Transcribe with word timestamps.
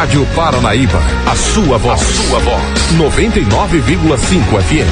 Rádio 0.00 0.26
Paranaíba, 0.34 0.98
a 1.30 1.36
sua 1.36 1.76
voz. 1.76 2.00
A 2.00 2.04
sua 2.06 2.38
voz. 2.38 2.62
99,5 2.96 4.62
FM. 4.62 4.88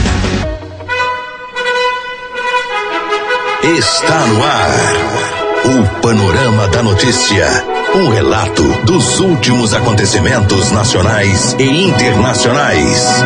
Está 3.78 4.26
no 4.26 4.44
ar. 4.44 4.92
O 5.64 6.00
Panorama 6.02 6.68
da 6.68 6.82
Notícia. 6.82 7.46
Um 7.94 8.10
relato 8.10 8.62
dos 8.84 9.18
últimos 9.20 9.72
acontecimentos 9.72 10.70
nacionais 10.72 11.56
e 11.58 11.84
internacionais. 11.84 13.24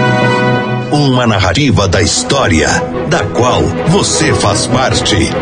Uma 0.92 1.26
narrativa 1.26 1.88
da 1.88 2.00
história, 2.00 2.68
da 3.08 3.24
qual 3.24 3.60
você 3.88 4.32
faz 4.32 4.68
parte. 4.68 5.32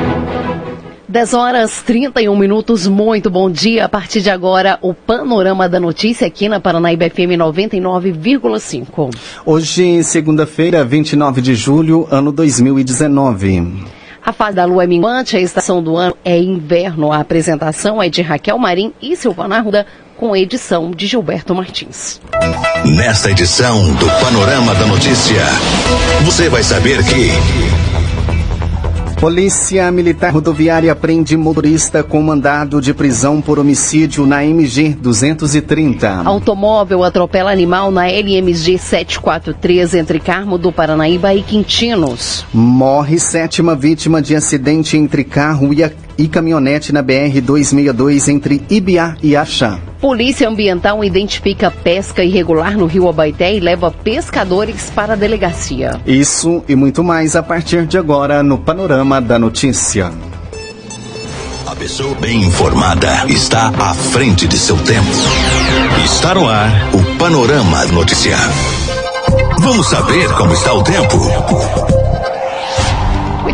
10 1.11 1.35
horas 1.35 1.83
31 1.83 2.37
minutos, 2.37 2.87
muito 2.87 3.29
bom 3.29 3.51
dia. 3.51 3.85
A 3.85 3.89
partir 3.89 4.21
de 4.21 4.31
agora, 4.31 4.79
o 4.81 4.95
Panorama 4.95 5.69
da 5.69 5.81
Notícia 5.81 6.25
aqui 6.25 6.49
na 6.49 6.61
Paranaíba 6.61 7.11
FM 7.11 7.35
99,5. 7.37 9.11
Hoje, 9.45 10.05
segunda-feira, 10.05 10.85
29 10.85 11.41
de 11.43 11.57
julho, 11.57 12.07
ano 12.13 12.31
2019. 12.31 13.87
A 14.25 14.33
fase 14.33 14.55
da 14.55 14.65
lua 14.65 14.85
é 14.85 14.87
minguante, 14.87 15.37
a 15.37 15.41
estação 15.41 15.83
do 15.83 15.97
ano 15.97 16.17
é 16.25 16.39
inverno. 16.39 17.11
A 17.11 17.19
apresentação 17.19 18.01
é 18.01 18.09
de 18.09 18.23
Raquel 18.23 18.57
Marim 18.57 18.93
e 19.03 19.17
Silvana 19.17 19.57
Arruda, 19.57 19.87
com 20.17 20.37
edição 20.37 20.93
de 20.93 21.09
Gilberto 21.09 21.53
Martins. 21.57 22.21
Nesta 22.85 23.33
edição 23.33 23.93
do 23.95 24.07
Panorama 24.23 24.77
da 24.77 24.87
Notícia, 24.87 25.43
você 26.25 26.49
vai 26.49 26.63
saber 26.63 27.03
que. 27.05 27.80
Polícia 29.21 29.91
Militar 29.91 30.33
Rodoviária 30.33 30.97
prende 30.97 31.37
motorista 31.37 32.03
com 32.03 32.23
mandado 32.23 32.81
de 32.81 32.95
prisão 32.95 33.43
por 33.43 33.59
homicídio 33.59 34.25
na 34.25 34.43
MG 34.43 34.95
230. 34.95 36.23
Automóvel 36.25 37.05
atropela 37.05 37.53
animal 37.53 37.91
na 37.91 38.07
LMG 38.07 38.79
743 38.79 39.97
entre 39.97 40.21
Carmo 40.21 40.57
do 40.57 40.73
Paranaíba 40.73 41.35
e 41.35 41.43
Quintinos. 41.43 42.47
Morre 42.51 43.19
sétima 43.19 43.77
vítima 43.77 44.23
de 44.23 44.35
acidente 44.35 44.97
entre 44.97 45.23
carro 45.23 45.75
e, 45.75 45.85
a, 45.85 45.91
e 46.17 46.27
caminhonete 46.27 46.91
na 46.91 47.03
BR 47.03 47.43
262 47.43 48.27
entre 48.27 48.63
Ibiá 48.71 49.17
e 49.23 49.37
Axá. 49.37 49.79
Polícia 50.01 50.49
Ambiental 50.49 51.05
identifica 51.05 51.71
pesca 51.71 52.25
irregular 52.25 52.75
no 52.75 52.87
rio 52.87 53.07
Abaité 53.07 53.55
e 53.55 53.61
leva 53.61 53.91
pescadores 53.91 54.91
para 54.95 55.13
a 55.13 55.17
delegacia. 55.17 56.01
Isso 56.07 56.65
e 56.67 56.75
muito 56.75 57.05
mais 57.05 57.37
a 57.37 57.43
partir 57.43 57.87
de 57.87 57.99
agora 57.99 58.43
no 58.43 58.57
Panorama 58.57 59.21
da 59.21 59.39
Notícia. 59.39 60.11
A 61.67 61.77
pessoa 61.77 62.15
bem 62.15 62.45
informada 62.45 63.27
está 63.29 63.69
à 63.79 63.93
frente 63.93 64.49
de 64.49 64.57
seu 64.57 64.77
tempo. 64.79 65.11
Está 66.03 66.35
no 66.35 66.49
ar 66.49 66.71
o 66.95 67.19
Panorama 67.19 67.85
Noticiário. 67.87 68.55
Vamos 69.61 69.87
saber 69.87 70.33
como 70.33 70.55
está 70.55 70.73
o 70.73 70.83
tempo. 70.83 72.00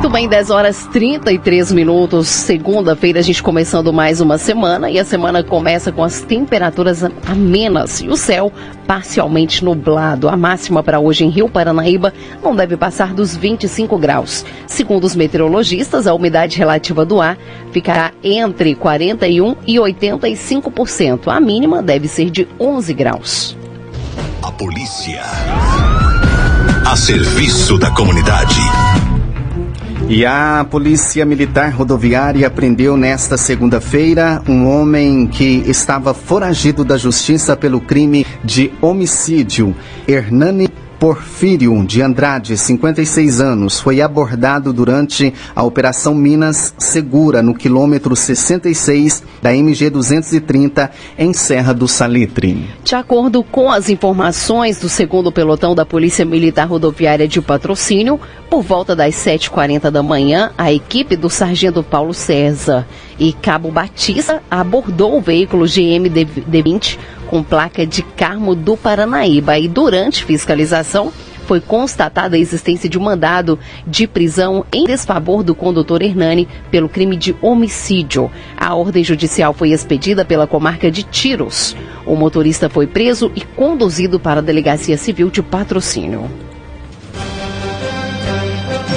Muito 0.06 0.14
bem, 0.14 0.28
10 0.28 0.50
horas 0.50 0.86
33 0.92 1.72
minutos. 1.72 2.28
Segunda-feira, 2.28 3.18
a 3.18 3.22
gente 3.22 3.42
começando 3.42 3.92
mais 3.92 4.20
uma 4.20 4.38
semana 4.38 4.88
e 4.88 5.00
a 5.00 5.04
semana 5.04 5.42
começa 5.42 5.90
com 5.90 6.04
as 6.04 6.20
temperaturas 6.20 7.02
amenas 7.26 8.00
e 8.00 8.06
o 8.06 8.16
céu 8.16 8.52
parcialmente 8.86 9.64
nublado. 9.64 10.28
A 10.28 10.36
máxima 10.36 10.80
para 10.80 11.00
hoje 11.00 11.24
em 11.24 11.28
Rio 11.28 11.48
Paranaíba 11.48 12.14
não 12.40 12.54
deve 12.54 12.76
passar 12.76 13.12
dos 13.12 13.36
25 13.36 13.98
graus. 13.98 14.44
Segundo 14.68 15.02
os 15.02 15.16
meteorologistas, 15.16 16.06
a 16.06 16.14
umidade 16.14 16.56
relativa 16.56 17.04
do 17.04 17.20
ar 17.20 17.36
ficará 17.72 18.12
entre 18.22 18.76
41 18.76 19.56
e 19.66 19.74
85%. 19.74 21.26
A 21.26 21.40
mínima 21.40 21.82
deve 21.82 22.06
ser 22.06 22.30
de 22.30 22.46
11 22.60 22.94
graus. 22.94 23.56
A 24.40 24.52
polícia. 24.52 25.24
A 26.84 26.94
serviço 26.96 27.76
da 27.76 27.90
comunidade. 27.90 28.60
E 30.08 30.24
a 30.24 30.64
Polícia 30.70 31.26
Militar 31.26 31.70
Rodoviária 31.70 32.48
prendeu 32.48 32.96
nesta 32.96 33.36
segunda-feira 33.36 34.40
um 34.48 34.64
homem 34.64 35.26
que 35.26 35.64
estava 35.66 36.14
foragido 36.14 36.84
da 36.84 36.96
justiça 36.96 37.56
pelo 37.56 37.80
crime 37.80 38.24
de 38.44 38.72
homicídio. 38.80 39.74
Hernani 40.06 40.68
Porfírio 40.98 41.84
de 41.84 42.00
Andrade, 42.00 42.56
56 42.56 43.40
anos, 43.40 43.78
foi 43.78 44.00
abordado 44.00 44.72
durante 44.72 45.32
a 45.54 45.62
Operação 45.62 46.14
Minas 46.14 46.74
Segura, 46.78 47.42
no 47.42 47.54
quilômetro 47.54 48.16
66 48.16 49.22
da 49.42 49.54
MG 49.54 49.90
230, 49.90 50.90
em 51.18 51.32
Serra 51.32 51.74
do 51.74 51.86
Salitre. 51.86 52.66
De 52.82 52.94
acordo 52.94 53.42
com 53.42 53.70
as 53.70 53.90
informações 53.90 54.80
do 54.80 54.88
segundo 54.88 55.30
pelotão 55.30 55.74
da 55.74 55.84
Polícia 55.84 56.24
Militar 56.24 56.66
Rodoviária 56.66 57.28
de 57.28 57.42
Patrocínio, 57.42 58.18
por 58.48 58.62
volta 58.62 58.96
das 58.96 59.14
7h40 59.16 59.90
da 59.90 60.02
manhã, 60.02 60.50
a 60.56 60.72
equipe 60.72 61.14
do 61.14 61.28
Sargento 61.28 61.82
Paulo 61.82 62.14
César 62.14 62.86
e 63.18 63.32
Cabo 63.32 63.70
Batista 63.70 64.42
abordou 64.50 65.16
o 65.16 65.20
veículo 65.20 65.66
GM 65.66 66.08
D20 66.08 66.98
com 67.26 67.42
placa 67.42 67.86
de 67.86 68.02
Carmo 68.02 68.54
do 68.54 68.76
Paranaíba 68.76 69.58
e 69.58 69.68
durante 69.68 70.24
fiscalização 70.24 71.12
foi 71.46 71.60
constatada 71.60 72.36
a 72.36 72.38
existência 72.38 72.88
de 72.88 72.98
um 72.98 73.02
mandado 73.02 73.58
de 73.86 74.06
prisão 74.06 74.64
em 74.72 74.84
desfavor 74.84 75.44
do 75.44 75.54
condutor 75.54 76.02
Hernani 76.02 76.48
pelo 76.70 76.88
crime 76.88 77.16
de 77.16 77.34
homicídio. 77.40 78.30
A 78.56 78.74
ordem 78.74 79.04
judicial 79.04 79.54
foi 79.54 79.70
expedida 79.70 80.24
pela 80.24 80.46
comarca 80.46 80.90
de 80.90 81.04
Tiros. 81.04 81.76
O 82.04 82.16
motorista 82.16 82.68
foi 82.68 82.86
preso 82.86 83.30
e 83.34 83.40
conduzido 83.40 84.18
para 84.18 84.40
a 84.40 84.42
Delegacia 84.42 84.98
Civil 84.98 85.30
de 85.30 85.42
Patrocínio. 85.42 86.45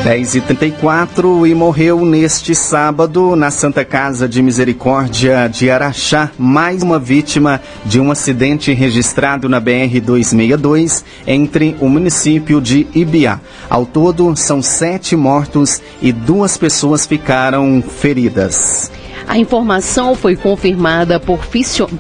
10 0.09 0.33
e 0.33 0.41
34 0.41 1.45
e 1.45 1.53
morreu 1.53 2.03
neste 2.03 2.55
sábado 2.55 3.35
na 3.35 3.51
Santa 3.51 3.85
Casa 3.85 4.27
de 4.27 4.41
Misericórdia 4.41 5.47
de 5.47 5.69
Araxá 5.69 6.31
mais 6.35 6.81
uma 6.81 6.97
vítima 6.97 7.61
de 7.85 7.99
um 7.99 8.09
acidente 8.09 8.73
registrado 8.73 9.47
na 9.47 9.61
BR-262 9.61 11.03
entre 11.27 11.75
o 11.79 11.87
município 11.87 12.59
de 12.59 12.87
Ibiá. 12.95 13.39
Ao 13.69 13.85
todo, 13.85 14.35
são 14.35 14.63
sete 14.63 15.15
mortos 15.15 15.79
e 16.01 16.11
duas 16.11 16.57
pessoas 16.57 17.05
ficaram 17.05 17.79
feridas. 17.79 18.91
A 19.27 19.37
informação 19.37 20.15
foi 20.15 20.35
confirmada 20.35 21.19
por, 21.19 21.39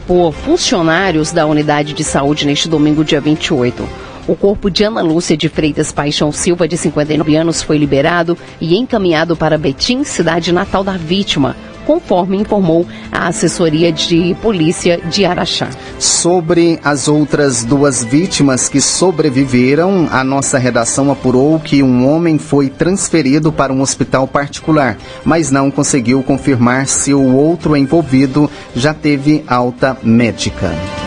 por 0.07 0.33
funcionários 0.33 1.31
da 1.31 1.45
unidade 1.45 1.93
de 1.93 2.03
saúde 2.03 2.47
neste 2.47 2.67
domingo, 2.67 3.05
dia 3.05 3.21
28. 3.21 4.08
O 4.29 4.35
corpo 4.35 4.69
de 4.69 4.83
Ana 4.83 5.01
Lúcia 5.01 5.35
de 5.35 5.49
Freitas 5.49 5.91
Paixão 5.91 6.31
Silva, 6.31 6.67
de 6.67 6.77
59 6.77 7.35
anos, 7.35 7.63
foi 7.63 7.79
liberado 7.79 8.37
e 8.61 8.77
encaminhado 8.77 9.35
para 9.35 9.57
Betim, 9.57 10.03
cidade 10.03 10.53
natal 10.53 10.83
da 10.83 10.95
vítima, 10.95 11.55
conforme 11.83 12.37
informou 12.37 12.85
a 13.11 13.27
assessoria 13.27 13.91
de 13.91 14.35
polícia 14.39 15.01
de 15.09 15.25
Araxá. 15.25 15.71
Sobre 15.97 16.79
as 16.83 17.07
outras 17.07 17.63
duas 17.63 18.03
vítimas 18.03 18.69
que 18.69 18.79
sobreviveram, 18.79 20.07
a 20.11 20.23
nossa 20.23 20.59
redação 20.59 21.11
apurou 21.11 21.59
que 21.59 21.81
um 21.81 22.07
homem 22.07 22.37
foi 22.37 22.69
transferido 22.69 23.51
para 23.51 23.73
um 23.73 23.81
hospital 23.81 24.27
particular, 24.27 24.95
mas 25.25 25.49
não 25.49 25.71
conseguiu 25.71 26.21
confirmar 26.21 26.85
se 26.85 27.15
o 27.15 27.35
outro 27.35 27.75
envolvido 27.75 28.47
já 28.75 28.93
teve 28.93 29.43
alta 29.47 29.97
médica. 30.03 30.98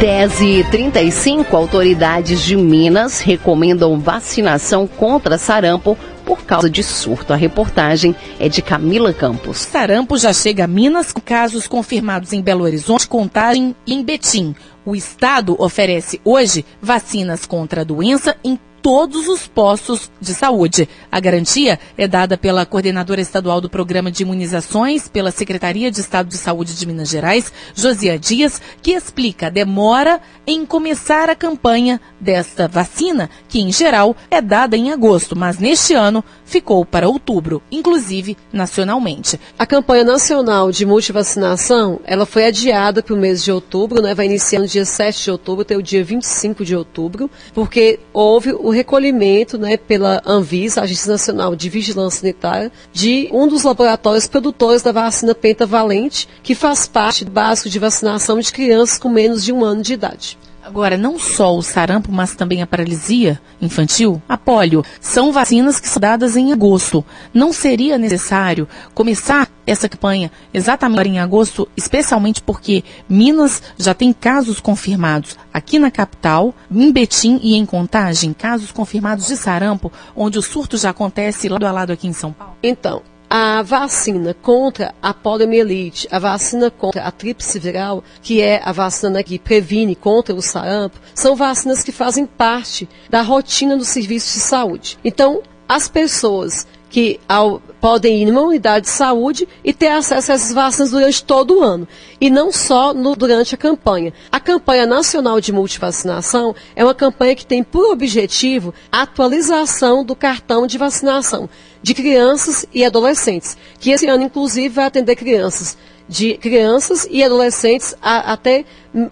10 0.00 0.40
e 0.40 0.64
35 0.70 1.56
autoridades 1.56 2.42
de 2.42 2.56
Minas 2.56 3.20
recomendam 3.20 3.98
vacinação 3.98 4.86
contra 4.86 5.38
sarampo 5.38 5.96
por 6.24 6.44
causa 6.44 6.68
de 6.68 6.82
surto. 6.82 7.32
A 7.32 7.36
reportagem 7.36 8.14
é 8.40 8.48
de 8.48 8.60
Camila 8.60 9.12
Campos. 9.12 9.58
Sarampo 9.58 10.18
já 10.18 10.32
chega 10.32 10.64
a 10.64 10.66
Minas 10.68 11.12
com 11.12 11.20
casos 11.20 11.68
confirmados 11.68 12.32
em 12.32 12.42
Belo 12.42 12.64
Horizonte, 12.64 13.06
Contagem 13.06 13.74
e 13.86 13.94
em 13.94 14.02
Betim. 14.02 14.54
O 14.84 14.96
estado 14.96 15.54
oferece 15.58 16.20
hoje 16.24 16.64
vacinas 16.82 17.46
contra 17.46 17.82
a 17.82 17.84
doença 17.84 18.36
em 18.42 18.58
todos 18.84 19.28
os 19.28 19.48
postos 19.48 20.10
de 20.20 20.34
saúde. 20.34 20.86
A 21.10 21.18
garantia 21.18 21.80
é 21.96 22.06
dada 22.06 22.36
pela 22.36 22.66
coordenadora 22.66 23.18
estadual 23.18 23.58
do 23.58 23.70
Programa 23.70 24.10
de 24.10 24.24
Imunizações, 24.24 25.08
pela 25.08 25.30
Secretaria 25.30 25.90
de 25.90 26.02
Estado 26.02 26.28
de 26.28 26.36
Saúde 26.36 26.74
de 26.74 26.86
Minas 26.86 27.08
Gerais, 27.08 27.50
Josia 27.74 28.18
Dias, 28.18 28.60
que 28.82 28.90
explica 28.90 29.46
a 29.46 29.50
demora 29.50 30.20
em 30.46 30.66
começar 30.66 31.30
a 31.30 31.34
campanha 31.34 31.98
desta 32.20 32.68
vacina, 32.68 33.30
que 33.48 33.58
em 33.58 33.72
geral 33.72 34.14
é 34.30 34.42
dada 34.42 34.76
em 34.76 34.92
agosto, 34.92 35.34
mas 35.34 35.58
neste 35.58 35.94
ano 35.94 36.22
ficou 36.44 36.84
para 36.84 37.08
outubro, 37.08 37.62
inclusive 37.72 38.36
nacionalmente. 38.52 39.40
A 39.58 39.64
campanha 39.64 40.04
nacional 40.04 40.70
de 40.70 40.84
multivacinação, 40.84 42.00
ela 42.04 42.26
foi 42.26 42.44
adiada 42.44 43.02
para 43.02 43.14
o 43.14 43.18
mês 43.18 43.42
de 43.42 43.50
outubro, 43.50 44.02
né? 44.02 44.14
vai 44.14 44.26
iniciar 44.26 44.60
no 44.60 44.66
dia 44.66 44.84
7 44.84 45.24
de 45.24 45.30
outubro 45.30 45.62
até 45.62 45.74
o 45.74 45.82
dia 45.82 46.04
25 46.04 46.66
de 46.66 46.76
outubro, 46.76 47.30
porque 47.54 47.98
houve 48.12 48.52
o 48.52 48.73
recolhimento, 48.74 49.56
né, 49.56 49.76
pela 49.76 50.22
Anvisa, 50.26 50.82
Agência 50.82 51.10
Nacional 51.10 51.56
de 51.56 51.68
Vigilância 51.68 52.20
Sanitária, 52.20 52.70
de 52.92 53.28
um 53.32 53.48
dos 53.48 53.62
laboratórios 53.62 54.26
produtores 54.26 54.82
da 54.82 54.92
vacina 54.92 55.34
pentavalente, 55.34 56.28
que 56.42 56.54
faz 56.54 56.86
parte 56.86 57.24
do 57.24 57.30
básico 57.30 57.70
de 57.70 57.78
vacinação 57.78 58.38
de 58.38 58.52
crianças 58.52 58.98
com 58.98 59.08
menos 59.08 59.44
de 59.44 59.52
um 59.52 59.64
ano 59.64 59.82
de 59.82 59.94
idade. 59.94 60.38
Agora, 60.64 60.96
não 60.96 61.18
só 61.18 61.54
o 61.54 61.62
sarampo, 61.62 62.10
mas 62.10 62.34
também 62.34 62.62
a 62.62 62.66
paralisia 62.66 63.38
infantil, 63.60 64.22
a 64.26 64.38
polio, 64.38 64.82
são 64.98 65.30
vacinas 65.30 65.78
que 65.78 65.86
são 65.86 66.00
dadas 66.00 66.38
em 66.38 66.54
agosto. 66.54 67.04
Não 67.34 67.52
seria 67.52 67.98
necessário 67.98 68.66
começar 68.94 69.46
essa 69.66 69.90
campanha 69.90 70.32
exatamente 70.54 71.10
em 71.10 71.18
agosto, 71.18 71.68
especialmente 71.76 72.42
porque 72.42 72.82
Minas 73.06 73.62
já 73.76 73.92
tem 73.92 74.10
casos 74.10 74.58
confirmados 74.58 75.36
aqui 75.52 75.78
na 75.78 75.90
capital, 75.90 76.54
em 76.70 76.90
Betim 76.90 77.38
e 77.42 77.56
em 77.56 77.66
Contagem, 77.66 78.32
casos 78.32 78.72
confirmados 78.72 79.26
de 79.26 79.36
sarampo, 79.36 79.92
onde 80.16 80.38
o 80.38 80.42
surto 80.42 80.78
já 80.78 80.90
acontece 80.90 81.46
lado 81.46 81.66
a 81.66 81.72
lado 81.72 81.92
aqui 81.92 82.08
em 82.08 82.14
São 82.14 82.32
Paulo? 82.32 82.56
Então, 82.62 83.02
a 83.28 83.62
vacina 83.62 84.34
contra 84.34 84.94
a 85.02 85.12
poliomielite, 85.12 86.06
a 86.10 86.18
vacina 86.18 86.70
contra 86.70 87.02
a 87.02 87.10
tríplice 87.10 87.58
viral, 87.58 88.04
que 88.22 88.40
é 88.40 88.60
a 88.64 88.72
vacina 88.72 89.22
que 89.22 89.38
previne 89.38 89.94
contra 89.94 90.34
o 90.34 90.42
sarampo, 90.42 91.00
são 91.14 91.34
vacinas 91.34 91.82
que 91.82 91.92
fazem 91.92 92.26
parte 92.26 92.88
da 93.08 93.22
rotina 93.22 93.76
do 93.76 93.84
serviço 93.84 94.34
de 94.34 94.40
saúde. 94.40 94.98
Então, 95.04 95.42
as 95.68 95.88
pessoas 95.88 96.66
que 96.94 97.18
ao, 97.28 97.60
podem 97.80 98.22
ir 98.22 98.26
numa 98.26 98.42
unidade 98.42 98.86
de 98.86 98.92
saúde 98.92 99.48
e 99.64 99.72
ter 99.72 99.88
acesso 99.88 100.30
a 100.30 100.34
essas 100.36 100.54
vacinas 100.54 100.92
durante 100.92 101.24
todo 101.24 101.58
o 101.58 101.62
ano. 101.64 101.88
E 102.20 102.30
não 102.30 102.52
só 102.52 102.94
no, 102.94 103.16
durante 103.16 103.52
a 103.52 103.58
campanha. 103.58 104.12
A 104.30 104.38
campanha 104.38 104.86
nacional 104.86 105.40
de 105.40 105.52
multivacinação 105.52 106.54
é 106.76 106.84
uma 106.84 106.94
campanha 106.94 107.34
que 107.34 107.44
tem 107.44 107.64
por 107.64 107.90
objetivo 107.90 108.72
a 108.92 109.02
atualização 109.02 110.04
do 110.04 110.14
cartão 110.14 110.68
de 110.68 110.78
vacinação 110.78 111.50
de 111.82 111.94
crianças 111.94 112.64
e 112.72 112.84
adolescentes, 112.84 113.56
que 113.80 113.90
esse 113.90 114.06
ano, 114.06 114.22
inclusive, 114.22 114.68
vai 114.68 114.84
atender 114.84 115.16
crianças 115.16 115.76
de 116.08 116.34
crianças 116.34 117.08
e 117.10 117.24
adolescentes 117.24 117.96
a, 118.00 118.32
até 118.32 118.64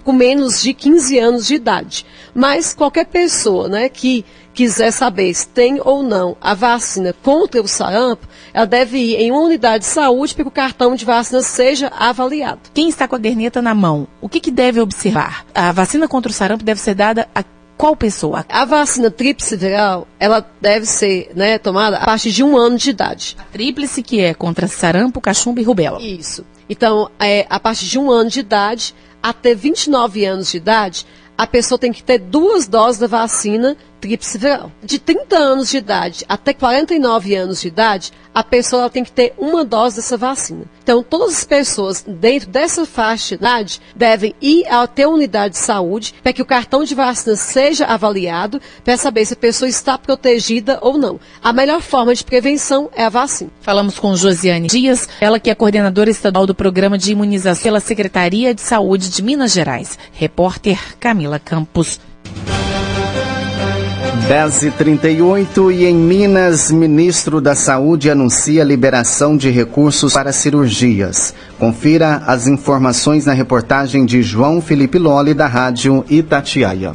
com 0.05 0.12
menos 0.12 0.62
de 0.62 0.73
15 0.73 1.19
anos 1.19 1.46
de 1.46 1.55
idade. 1.55 2.06
Mas 2.35 2.73
qualquer 2.73 3.06
pessoa 3.06 3.69
né, 3.69 3.88
que 3.88 4.25
quiser 4.54 4.90
saber 4.90 5.32
se 5.34 5.46
tem 5.49 5.81
ou 5.82 6.02
não 6.02 6.37
a 6.40 6.54
vacina 6.54 7.14
contra 7.22 7.60
o 7.62 7.69
sarampo, 7.69 8.26
ela 8.52 8.66
deve 8.66 8.99
ir 8.99 9.16
em 9.16 9.31
uma 9.31 9.40
unidade 9.40 9.84
de 9.84 9.90
saúde 9.90 10.34
para 10.34 10.44
que 10.44 10.49
o 10.49 10.52
cartão 10.52 10.94
de 10.94 11.04
vacina 11.04 11.43
seja 11.43 11.90
avaliado. 11.99 12.60
Quem 12.75 12.88
está 12.88 13.08
com 13.08 13.16
a 13.16 13.19
caderneta 13.19 13.62
na 13.62 13.75
mão, 13.75 14.06
o 14.20 14.28
que, 14.28 14.40
que 14.40 14.50
deve 14.50 14.81
observar? 14.81 15.46
A 15.54 15.72
vacina 15.72 16.08
contra 16.08 16.31
o 16.31 16.34
sarampo 16.34 16.64
deve 16.64 16.81
ser 16.81 16.94
dada 16.94 17.28
a 17.34 17.43
qual 17.76 17.96
pessoa? 17.96 18.44
A 18.49 18.64
vacina 18.64 19.10
tríplice 19.10 19.56
viral, 19.56 20.06
ela 20.20 20.46
deve 20.60 20.87
ser 20.87 21.32
né, 21.34 21.58
tomada 21.58 21.96
a 21.96 22.04
partir 22.04 22.31
de 22.31 22.44
um 22.44 22.56
ano 22.56 22.76
de 22.76 22.90
idade. 22.90 23.37
A 23.40 23.44
tríplice 23.44 24.04
que 24.04 24.20
é 24.20 24.34
contra 24.34 24.69
sarampo, 24.69 25.20
cachumba 25.20 25.60
e 25.60 25.64
rubéola. 25.64 26.00
Isso. 26.00 26.44
Então, 26.69 27.10
é, 27.19 27.44
a 27.50 27.58
partir 27.58 27.87
de 27.87 27.99
um 27.99 28.08
ano 28.08 28.31
de 28.31 28.38
idade 28.40 28.94
até 29.20 29.52
29 29.54 30.25
anos 30.25 30.52
de 30.52 30.58
idade, 30.58 31.06
a 31.37 31.46
pessoa 31.46 31.78
tem 31.78 31.93
que 31.93 32.04
ter 32.04 32.19
duas 32.19 32.69
doses 32.69 33.00
da 33.00 33.08
vacina 33.08 33.76
tríplice 34.02 34.37
viral. 34.37 34.72
De 34.82 34.99
30 34.99 35.38
anos 35.38 35.70
de 35.70 35.78
idade 35.78 36.25
até 36.28 36.52
49 36.52 37.37
anos 37.37 37.60
de 37.60 37.69
idade, 37.69 38.12
a 38.34 38.43
pessoa 38.43 38.90
tem 38.90 39.04
que 39.04 39.12
ter 39.12 39.32
uma 39.38 39.64
dose 39.64 39.96
dessa 39.96 40.16
vacina. 40.16 40.64
Então, 40.82 41.02
todas 41.02 41.38
as 41.38 41.44
pessoas 41.44 42.04
dentro 42.06 42.49
dessa 42.49 42.84
faixa 42.84 43.28
de 43.28 43.34
idade 43.34 43.81
devem 43.94 44.34
ir 44.40 44.66
até 44.66 45.04
a 45.04 45.08
unidade 45.08 45.54
de 45.54 45.60
saúde 45.60 46.14
para 46.20 46.32
que 46.32 46.43
o 46.43 46.46
cartão 46.46 46.82
de 46.82 46.94
vacina 46.94 47.37
seja 47.37 47.87
avaliado 47.87 48.60
para 48.84 48.96
saber 48.96 49.25
se 49.25 49.34
a 49.34 49.37
pessoa 49.37 49.69
está 49.69 49.96
protegida 49.96 50.78
ou 50.82 50.99
não. 50.99 51.20
A 51.40 51.52
melhor 51.52 51.81
forma 51.81 52.14
de 52.14 52.25
prevenção 52.25 52.90
é 52.96 53.04
a 53.04 53.08
vacina. 53.08 53.50
Falamos 53.60 53.99
com 53.99 54.16
Josiane 54.16 54.66
Dias, 54.66 55.08
ela 55.20 55.38
que 55.38 55.50
é 55.50 55.54
coordenadora 55.54 56.10
estadual 56.10 56.46
do 56.46 56.54
programa 56.54 56.99
de 56.99 57.12
imunização 57.12 57.62
pela 57.62 57.81
Secretaria 57.81 58.52
de 58.52 58.62
Saúde 58.62 59.10
de 59.10 59.22
Minas 59.22 59.52
Gerais. 59.52 59.96
Repórter 60.12 60.96
Camila 60.99 61.38
Campos. 61.38 62.00
10h38 64.12 65.75
e 65.75 65.87
em 65.87 65.94
Minas, 65.94 66.70
ministro 66.70 67.41
da 67.41 67.55
Saúde 67.55 68.11
anuncia 68.11 68.62
liberação 68.62 69.38
de 69.38 69.50
recursos 69.50 70.12
para 70.12 70.32
cirurgias. 70.32 71.35
Confira 71.59 72.23
as 72.26 72.47
informações 72.47 73.25
na 73.25 73.32
reportagem 73.32 74.05
de 74.05 74.23
João 74.23 74.61
Felipe 74.61 74.99
Loli, 74.99 75.32
da 75.32 75.47
Rádio 75.47 76.05
Itatiaia. 76.11 76.94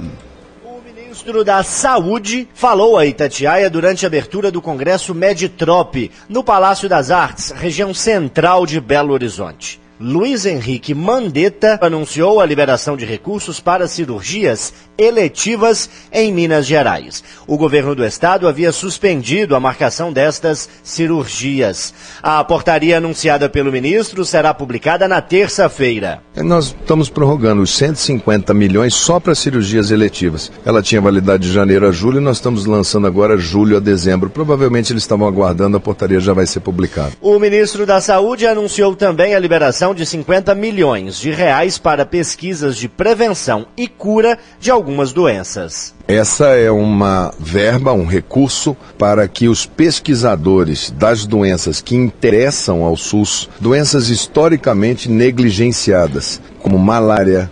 O 0.64 0.80
ministro 0.86 1.44
da 1.44 1.64
Saúde 1.64 2.48
falou 2.54 2.98
a 2.98 3.06
Itatiaia 3.06 3.68
durante 3.68 4.06
a 4.06 4.08
abertura 4.08 4.52
do 4.52 4.62
Congresso 4.62 5.16
Meditrop, 5.16 6.12
no 6.30 6.44
Palácio 6.44 6.88
das 6.88 7.10
Artes, 7.10 7.50
região 7.50 7.96
central 7.96 8.64
de 8.64 8.80
Belo 8.80 9.12
Horizonte. 9.12 9.82
Luiz 10.00 10.46
Henrique 10.46 10.94
Mandetta 10.94 11.80
anunciou 11.82 12.40
a 12.40 12.46
liberação 12.46 12.96
de 12.96 13.04
recursos 13.04 13.60
para 13.60 13.88
cirurgias 13.88 14.72
eletivas 14.96 15.90
em 16.12 16.32
Minas 16.32 16.68
Gerais. 16.68 17.24
O 17.48 17.58
governo 17.58 17.96
do 17.96 18.06
estado 18.06 18.48
havia 18.48 18.72
suspendido 18.72 19.56
a 19.56 19.60
marcação 19.60 20.14
destas 20.14 20.70
cirurgias. 20.84 21.96
A 22.22 22.44
portaria 22.44 22.98
anunciada 22.98 23.50
pelo 23.50 23.72
ministro 23.72 24.24
será 24.24 24.54
publicada 24.54 25.08
na 25.08 25.20
terça-feira. 25.20 26.22
Nós 26.36 26.68
estamos 26.68 27.10
prorrogando 27.10 27.64
os 27.64 27.76
150 27.76 28.54
milhões 28.54 28.94
só 28.94 29.20
para 29.20 29.34
cirurgias 29.34 29.90
eletivas. 29.90 30.52
Ela 30.64 30.84
tinha 30.84 31.02
validade 31.02 31.48
de 31.48 31.54
janeiro 31.54 31.88
a 31.88 31.92
julho 31.92 32.20
e 32.20 32.24
nós 32.24 32.38
estamos 32.38 32.68
lançando 32.68 33.08
agora 33.08 33.36
julho 33.36 33.78
a 33.78 33.80
dezembro. 33.80 34.30
Provavelmente 34.30 34.94
eles 34.94 35.02
estavam 35.02 35.28
aguardando, 35.28 35.78
a 35.78 35.80
portaria 35.80 36.20
já 36.20 36.34
vai 36.34 36.46
ser 36.46 36.60
publicada. 36.60 37.14
O 37.20 37.40
ministro 37.40 37.84
da 37.84 38.00
Saúde 38.00 38.46
anunciou 38.46 38.96
também 38.96 39.34
a 39.34 39.40
liberação 39.40 39.87
de 39.94 40.06
50 40.06 40.54
milhões 40.56 41.18
de 41.18 41.32
reais 41.32 41.78
para 41.78 42.06
pesquisas 42.06 42.78
de 42.78 42.88
prevenção 42.88 43.68
e 43.76 43.88
cura 43.88 44.38
de 44.60 44.72
algumas 44.72 45.14
doenças. 45.14 45.94
Essa 46.08 46.48
é 46.56 46.72
uma 46.72 47.34
verba, 47.40 47.92
um 47.94 48.06
recurso 48.06 48.76
para 48.98 49.28
que 49.28 49.48
os 49.48 49.66
pesquisadores 49.66 50.90
das 50.92 51.26
doenças 51.26 51.82
que 51.82 51.96
interessam 51.96 52.84
ao 52.84 52.96
SUS, 52.96 53.50
doenças 53.60 54.10
historicamente 54.10 55.10
negligenciadas, 55.10 56.42
como 56.62 56.80
malária, 56.80 57.52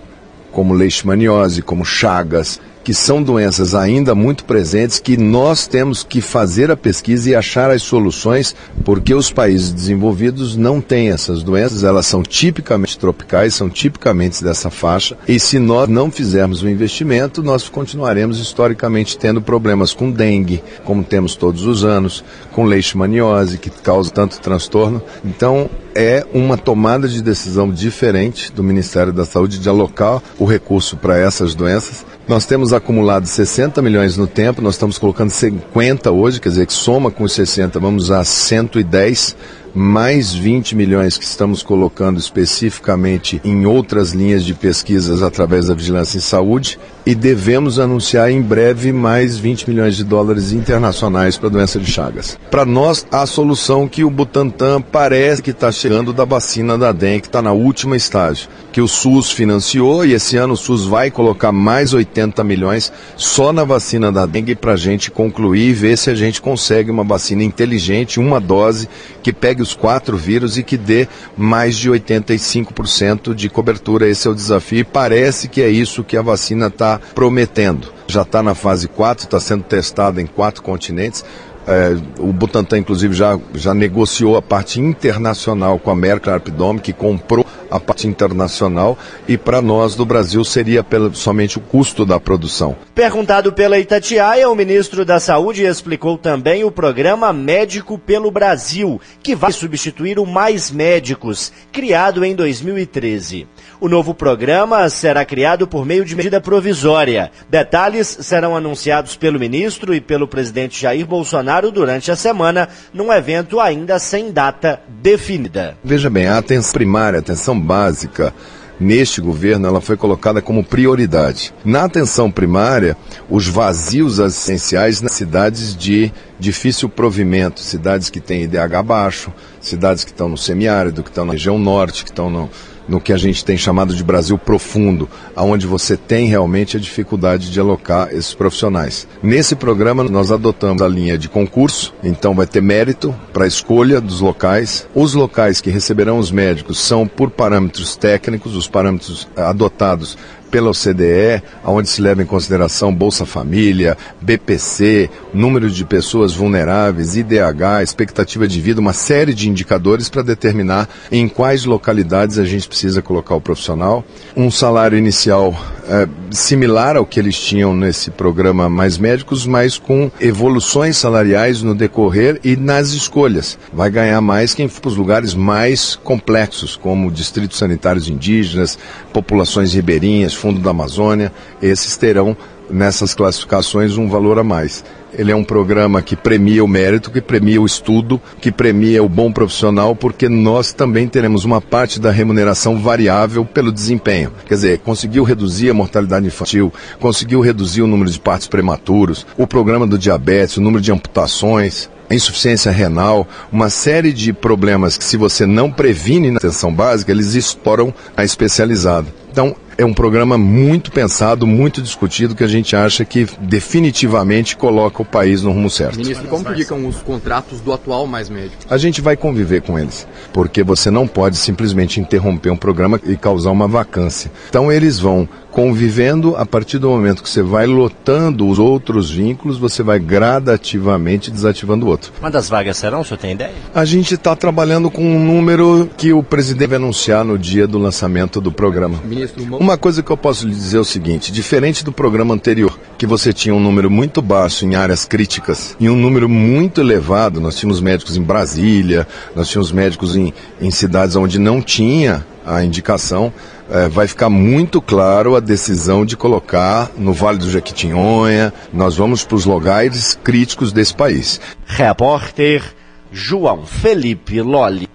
como 0.51 0.73
leishmaniose, 0.73 1.61
como 1.61 1.83
chagas, 1.83 2.61
que 2.85 2.93
são 2.93 3.23
doenças 3.23 3.73
ainda 3.73 4.13
muito 4.13 4.45
presentes, 4.45 4.99
que 4.99 5.17
nós 5.17 5.65
temos 5.65 6.03
que 6.03 6.21
fazer 6.21 6.69
a 6.69 6.77
pesquisa 6.77 7.31
e 7.31 7.35
achar 7.35 7.71
as 7.71 7.81
soluções, 7.81 8.55
porque 8.83 9.11
os 9.11 9.31
países 9.31 9.71
desenvolvidos 9.71 10.55
não 10.55 10.79
têm 10.79 11.09
essas 11.09 11.41
doenças, 11.41 11.83
elas 11.83 12.05
são 12.05 12.21
tipicamente 12.21 12.99
tropicais, 12.99 13.55
são 13.55 13.71
tipicamente 13.71 14.43
dessa 14.43 14.69
faixa, 14.69 15.17
e 15.27 15.39
se 15.39 15.57
nós 15.57 15.89
não 15.89 16.11
fizermos 16.11 16.61
o 16.61 16.69
investimento, 16.69 17.41
nós 17.41 17.67
continuaremos 17.67 18.39
historicamente 18.39 19.17
tendo 19.17 19.41
problemas 19.41 19.91
com 19.91 20.11
dengue, 20.11 20.63
como 20.83 21.03
temos 21.03 21.35
todos 21.35 21.65
os 21.65 21.83
anos, 21.83 22.23
com 22.51 22.65
leishmaniose, 22.65 23.57
que 23.57 23.71
causa 23.71 24.11
tanto 24.11 24.39
transtorno. 24.39 25.01
Então, 25.25 25.67
é 25.95 26.25
uma 26.33 26.57
tomada 26.57 27.07
de 27.07 27.23
decisão 27.23 27.71
diferente 27.71 28.51
do 28.51 28.61
Ministério 28.61 29.13
da 29.13 29.23
Saúde 29.23 29.57
de 29.57 29.69
alocar 29.69 30.21
o 30.37 30.45
recurso 30.45 30.97
para 30.97 31.17
essas 31.17 31.55
doenças 31.55 32.05
nós 32.27 32.45
temos 32.45 32.73
acumulado 32.73 33.25
60 33.25 33.81
milhões 33.81 34.17
no 34.17 34.25
tempo, 34.25 34.61
nós 34.61 34.75
estamos 34.75 34.97
colocando 34.97 35.29
50 35.29 36.11
hoje, 36.11 36.41
quer 36.41 36.49
dizer 36.49 36.65
que 36.65 36.73
soma 36.73 37.11
com 37.11 37.23
os 37.23 37.33
60, 37.33 37.79
vamos 37.79 38.09
a 38.09 38.23
110 38.23 39.35
mais 39.75 40.33
20 40.33 40.73
milhões 40.73 41.17
que 41.17 41.25
estamos 41.25 41.61
colocando 41.61 42.17
especificamente 42.17 43.41
em 43.43 43.65
outras 43.65 44.13
linhas 44.13 44.45
de 44.45 44.53
pesquisas 44.53 45.21
através 45.21 45.67
da 45.67 45.73
Vigilância 45.73 46.17
em 46.17 46.21
Saúde 46.21 46.79
e 47.05 47.13
devemos 47.13 47.77
anunciar 47.77 48.31
em 48.31 48.41
breve 48.41 48.91
mais 48.91 49.37
20 49.37 49.69
milhões 49.69 49.95
de 49.95 50.03
dólares 50.03 50.53
internacionais 50.53 51.37
para 51.37 51.49
a 51.49 51.51
doença 51.51 51.79
de 51.79 51.91
Chagas. 51.91 52.39
Para 52.49 52.65
nós, 52.65 53.05
a 53.11 53.25
solução 53.25 53.87
que 53.87 54.03
o 54.03 54.09
Butantan 54.09 54.81
parece 54.81 55.41
que 55.41 55.51
está 55.51 55.71
chegando 55.71 56.13
da 56.13 56.25
vacina 56.25 56.77
da 56.77 56.91
dengue, 56.91 57.21
que 57.21 57.27
está 57.27 57.41
na 57.41 57.51
última 57.51 57.95
estágio, 57.97 58.47
que 58.71 58.81
o 58.81 58.87
SUS 58.87 59.29
financiou 59.29 60.05
e 60.05 60.13
esse 60.13 60.37
ano 60.37 60.53
o 60.53 60.57
SUS 60.57 60.85
vai 60.85 61.11
colocar 61.11 61.51
mais 61.51 61.93
80 61.93 62.43
milhões 62.43 62.91
só 63.17 63.51
na 63.51 63.63
vacina 63.63 64.11
da 64.11 64.25
dengue 64.25 64.55
para 64.55 64.73
a 64.73 64.77
gente 64.77 65.11
concluir 65.11 65.69
e 65.69 65.73
ver 65.73 65.97
se 65.97 66.09
a 66.09 66.15
gente 66.15 66.41
consegue 66.41 66.89
uma 66.89 67.03
vacina 67.03 67.43
inteligente, 67.43 68.19
uma 68.19 68.39
dose 68.39 68.87
que 69.21 69.33
pegue 69.33 69.64
os 69.65 69.75
quatro 69.75 70.15
vírus 70.15 70.57
e 70.57 70.63
que 70.63 70.77
dê 70.77 71.07
mais 71.35 71.75
de 71.75 71.89
85% 71.89 73.33
de 73.33 73.49
cobertura. 73.49 74.07
Esse 74.07 74.27
é 74.27 74.31
o 74.31 74.35
desafio 74.35 74.79
e 74.79 74.83
parece 74.83 75.49
que 75.49 75.61
é 75.61 75.69
isso 75.69 76.03
que 76.03 76.15
a 76.15 76.21
vacina 76.21 76.67
está 76.67 76.99
prometendo. 77.13 77.91
Já 78.07 78.21
está 78.21 78.41
na 78.41 78.55
fase 78.55 78.87
4, 78.87 79.25
está 79.25 79.39
sendo 79.39 79.63
testada 79.63 80.21
em 80.21 80.25
quatro 80.25 80.61
continentes. 80.61 81.25
É, 81.67 81.97
o 82.19 82.31
Butantan, 82.31 82.77
inclusive, 82.77 83.15
já, 83.15 83.39
já 83.55 83.73
negociou 83.73 84.37
a 84.37 84.41
parte 84.41 84.79
internacional 84.79 85.79
com 85.79 85.89
a 85.89 85.95
Merck 85.95 86.29
Arpidome, 86.29 86.79
que 86.79 86.93
comprou 86.93 87.45
a 87.69 87.79
parte 87.79 88.07
internacional 88.07 88.97
e 89.27 89.37
para 89.37 89.61
nós 89.61 89.95
do 89.95 90.05
Brasil 90.05 90.43
seria 90.43 90.83
pelo, 90.83 91.13
somente 91.15 91.57
o 91.57 91.61
custo 91.61 92.05
da 92.05 92.19
produção. 92.19 92.75
Perguntado 92.93 93.51
pela 93.53 93.79
Itatiaia, 93.79 94.49
o 94.49 94.55
ministro 94.55 95.03
da 95.03 95.19
Saúde 95.19 95.63
explicou 95.63 96.17
também 96.17 96.63
o 96.63 96.71
programa 96.71 97.31
Médico 97.33 97.97
pelo 97.97 98.31
Brasil, 98.31 98.99
que 99.21 99.35
vai 99.35 99.51
substituir 99.51 100.19
o 100.19 100.25
Mais 100.25 100.71
Médicos, 100.71 101.51
criado 101.71 102.23
em 102.23 102.35
2013. 102.35 103.47
O 103.79 103.89
novo 103.89 104.13
programa 104.13 104.89
será 104.89 105.25
criado 105.25 105.67
por 105.67 105.85
meio 105.85 106.05
de 106.05 106.15
medida 106.15 106.39
provisória. 106.39 107.31
Detalhes 107.49 108.17
serão 108.21 108.55
anunciados 108.55 109.15
pelo 109.15 109.39
ministro 109.39 109.93
e 109.93 109.99
pelo 109.99 110.27
presidente 110.27 110.81
Jair 110.81 111.05
Bolsonaro 111.05 111.71
durante 111.71 112.11
a 112.11 112.15
semana, 112.15 112.69
num 112.93 113.11
evento 113.11 113.59
ainda 113.59 113.99
sem 113.99 114.31
data 114.31 114.81
definida. 114.87 115.77
Veja 115.83 116.09
bem, 116.09 116.27
a 116.27 116.37
atenção 116.37 116.73
primária, 116.73 117.17
a 117.17 117.21
atenção 117.21 117.54
básica, 117.59 118.33
neste 118.79 119.21
governo 119.21 119.67
ela 119.67 119.81
foi 119.81 119.95
colocada 119.95 120.41
como 120.41 120.63
prioridade. 120.63 121.53
Na 121.63 121.85
atenção 121.85 122.29
primária, 122.29 122.97
os 123.29 123.47
vazios 123.47 124.19
essenciais 124.19 125.01
nas 125.01 125.13
cidades 125.13 125.75
de 125.75 126.11
difícil 126.39 126.89
provimento, 126.89 127.61
cidades 127.61 128.09
que 128.09 128.19
têm 128.19 128.43
IDH 128.43 128.83
baixo, 128.85 129.31
cidades 129.61 130.03
que 130.03 130.11
estão 130.11 130.27
no 130.27 130.37
semiárido, 130.37 131.03
que 131.03 131.09
estão 131.09 131.25
na 131.25 131.33
região 131.33 131.57
norte, 131.57 132.03
que 132.03 132.09
estão 132.09 132.29
no, 132.29 132.49
no 132.87 132.99
que 132.99 133.13
a 133.13 133.17
gente 133.17 133.43
tem 133.43 133.57
chamado 133.57 133.95
de 133.95 134.03
Brasil 134.03 134.37
profundo, 134.37 135.09
aonde 135.35 135.67
você 135.67 135.97
tem 135.97 136.27
realmente 136.27 136.77
a 136.77 136.79
dificuldade 136.79 137.51
de 137.51 137.59
alocar 137.59 138.09
esses 138.11 138.33
profissionais. 138.33 139.07
Nesse 139.21 139.55
programa 139.55 140.03
nós 140.03 140.31
adotamos 140.31 140.81
a 140.81 140.87
linha 140.87 141.17
de 141.17 141.29
concurso, 141.29 141.93
então 142.03 142.33
vai 142.33 142.47
ter 142.47 142.61
mérito 142.61 143.13
para 143.33 143.45
a 143.45 143.47
escolha 143.47 143.99
dos 143.99 144.21
locais. 144.21 144.87
Os 144.93 145.13
locais 145.13 145.61
que 145.61 145.69
receberão 145.69 146.17
os 146.17 146.31
médicos 146.31 146.79
são 146.79 147.07
por 147.07 147.29
parâmetros 147.29 147.95
técnicos, 147.95 148.55
os 148.55 148.67
parâmetros 148.67 149.27
adotados 149.35 150.17
pela 150.49 150.69
OCDE, 150.69 151.43
onde 151.63 151.89
se 151.89 152.01
leva 152.01 152.21
em 152.21 152.25
consideração 152.25 152.93
Bolsa 152.93 153.25
Família, 153.25 153.97
BPC, 154.21 155.09
número 155.33 155.69
de 155.69 155.83
pessoas 155.83 156.33
vulneráveis, 156.33 157.15
IDH, 157.15 157.83
expectativa 157.83 158.47
de 158.47 158.61
vida, 158.61 158.79
uma 158.79 158.93
série 158.93 159.33
de 159.33 159.49
indicadores 159.49 160.09
para 160.09 160.21
determinar 160.21 160.87
em 161.11 161.27
quais 161.27 161.65
localidades 161.65 162.37
a 162.37 162.45
gente 162.45 162.67
precisa 162.67 163.01
colocar 163.01 163.35
o 163.35 163.41
profissional. 163.41 164.03
Um 164.35 164.49
salário 164.49 164.97
inicial 164.97 165.53
é, 165.87 166.07
similar 166.31 166.95
ao 166.97 167.05
que 167.05 167.19
eles 167.19 167.39
tinham 167.39 167.75
nesse 167.75 168.09
programa 168.09 168.67
Mais 168.67 168.97
Médicos, 168.97 169.45
mas 169.45 169.77
com 169.77 170.09
evoluções 170.19 170.97
salariais 170.97 171.61
no 171.61 171.75
decorrer 171.75 172.39
e 172.43 172.55
nas 172.55 172.89
escolhas. 172.89 173.57
Vai 173.71 173.89
ganhar 173.89 174.19
mais 174.21 174.53
quem 174.53 174.67
for 174.67 174.81
para 174.81 174.89
os 174.89 174.97
lugares 174.97 175.33
mais 175.33 175.95
complexos, 175.95 176.75
como 176.75 177.11
distritos 177.11 177.57
sanitários 177.57 178.09
indígenas, 178.09 178.77
populações 179.13 179.73
ribeirinhas, 179.73 180.33
Fundo 180.35 180.59
da 180.59 180.71
Amazônia, 180.71 181.31
esses 181.61 181.97
terão 181.97 182.35
nessas 182.69 183.13
classificações 183.13 183.97
um 183.97 184.09
valor 184.09 184.39
a 184.39 184.43
mais. 184.43 184.83
Ele 185.17 185.31
é 185.31 185.35
um 185.35 185.43
programa 185.43 186.01
que 186.01 186.15
premia 186.15 186.63
o 186.63 186.67
mérito, 186.67 187.09
que 187.09 187.21
premia 187.21 187.61
o 187.61 187.65
estudo, 187.65 188.19
que 188.41 188.51
premia 188.51 189.01
o 189.01 189.07
bom 189.07 189.31
profissional, 189.31 189.95
porque 189.95 190.27
nós 190.27 190.73
também 190.73 191.07
teremos 191.07 191.45
uma 191.45 191.61
parte 191.61 192.01
da 192.01 192.11
remuneração 192.11 192.77
variável 192.79 193.45
pelo 193.45 193.71
desempenho. 193.71 194.31
Quer 194.45 194.55
dizer, 194.55 194.79
conseguiu 194.79 195.23
reduzir 195.23 195.69
a 195.69 195.73
mortalidade 195.73 196.27
infantil, 196.27 196.73
conseguiu 196.99 197.39
reduzir 197.39 197.81
o 197.81 197.87
número 197.87 198.11
de 198.11 198.19
partos 198.19 198.47
prematuros, 198.47 199.25
o 199.37 199.47
programa 199.47 199.87
do 199.87 199.97
diabetes, 199.97 200.57
o 200.57 200.61
número 200.61 200.81
de 200.81 200.91
amputações, 200.91 201.89
insuficiência 202.09 202.71
renal, 202.71 203.27
uma 203.51 203.69
série 203.69 204.11
de 204.11 204.33
problemas 204.33 204.97
que 204.97 205.03
se 205.03 205.17
você 205.17 205.45
não 205.45 205.71
previne 205.71 206.29
na 206.29 206.37
atenção 206.37 206.73
básica, 206.73 207.11
eles 207.11 207.33
estouram 207.35 207.93
a 208.17 208.23
especializada. 208.23 209.07
Então, 209.31 209.55
é 209.77 209.85
um 209.85 209.93
programa 209.93 210.37
muito 210.37 210.91
pensado, 210.91 211.45
muito 211.45 211.81
discutido, 211.81 212.35
que 212.35 212.43
a 212.43 212.47
gente 212.47 212.75
acha 212.75 213.03
que 213.03 213.27
definitivamente 213.39 214.55
coloca 214.55 215.01
o 215.01 215.05
país 215.05 215.41
no 215.41 215.51
rumo 215.51 215.69
certo. 215.69 215.97
Ministro, 215.97 216.27
como 216.27 216.45
ficam 216.55 216.87
os 216.87 216.97
contratos 216.97 217.59
do 217.59 217.73
atual 217.73 218.07
Mais 218.07 218.29
Médico? 218.29 218.55
A 218.69 218.77
gente 218.77 219.01
vai 219.01 219.17
conviver 219.17 219.61
com 219.61 219.77
eles, 219.77 220.07
porque 220.31 220.63
você 220.63 220.89
não 220.89 221.07
pode 221.07 221.37
simplesmente 221.37 221.99
interromper 221.99 222.49
um 222.51 222.57
programa 222.57 222.99
e 223.05 223.17
causar 223.17 223.51
uma 223.51 223.67
vacância. 223.67 224.31
Então 224.49 224.71
eles 224.71 224.99
vão 224.99 225.27
convivendo, 225.55 226.35
a 226.35 226.45
partir 226.45 226.77
do 226.79 226.89
momento 226.89 227.23
que 227.23 227.29
você 227.29 227.41
vai 227.41 227.65
lotando 227.65 228.45
os 228.45 228.59
outros 228.59 229.09
vínculos, 229.09 229.57
você 229.57 229.81
vai 229.81 229.97
gradativamente 229.97 231.31
desativando 231.31 231.85
o 231.85 231.89
outro. 231.89 232.11
Quantas 232.19 232.49
vagas 232.49 232.75
serão, 232.75 232.99
o 232.99 233.05
senhor 233.05 233.17
tem 233.17 233.31
ideia? 233.31 233.53
A 233.73 233.85
gente 233.85 234.15
está 234.15 234.35
trabalhando 234.35 234.91
com 234.91 235.01
um 235.01 235.17
número 235.17 235.89
que 235.95 236.11
o 236.11 236.21
presidente 236.21 236.67
vai 236.67 236.75
anunciar 236.75 237.23
no 237.23 237.39
dia 237.39 237.65
do 237.65 237.79
lançamento 237.79 238.41
do 238.41 238.51
programa. 238.51 238.99
Ministro, 239.05 239.41
uma... 239.45 239.57
uma 239.57 239.77
coisa 239.77 240.03
que 240.03 240.11
eu 240.11 240.17
posso 240.17 240.45
lhe 240.45 240.53
dizer 240.53 240.75
é 240.75 240.81
o 240.81 240.83
seguinte: 240.83 241.31
diferente 241.31 241.85
do 241.85 241.91
programa 241.93 242.33
anterior, 242.33 242.77
que 242.97 243.07
você 243.07 243.31
tinha 243.31 243.55
um 243.55 243.59
número 243.59 243.89
muito 243.89 244.21
baixo 244.21 244.65
em 244.65 244.75
áreas 244.75 245.05
críticas 245.05 245.77
e 245.79 245.89
um 245.89 245.95
número 245.95 246.27
muito 246.27 246.81
elevado, 246.81 247.39
nós 247.39 247.55
tínhamos 247.55 247.79
médicos 247.79 248.17
em 248.17 248.21
Brasília, 248.21 249.07
nós 249.33 249.47
tínhamos 249.47 249.71
médicos 249.71 250.17
em, 250.17 250.33
em 250.59 250.69
cidades 250.69 251.15
onde 251.15 251.39
não 251.39 251.61
tinha 251.61 252.25
a 252.45 252.63
indicação 252.63 253.33
é, 253.69 253.87
vai 253.87 254.07
ficar 254.07 254.29
muito 254.29 254.81
claro 254.81 255.35
a 255.35 255.39
decisão 255.39 256.05
de 256.05 256.15
colocar 256.15 256.91
no 256.97 257.13
Vale 257.13 257.39
do 257.39 257.49
Jequitinhonha. 257.49 258.53
Nós 258.71 258.95
vamos 258.95 259.23
para 259.23 259.35
os 259.35 259.45
lugares 259.45 260.17
críticos 260.23 260.71
desse 260.71 260.93
país. 260.93 261.41
Repórter 261.65 262.63
João 263.11 263.65
Felipe 263.65 264.41
Lolli. 264.41 264.87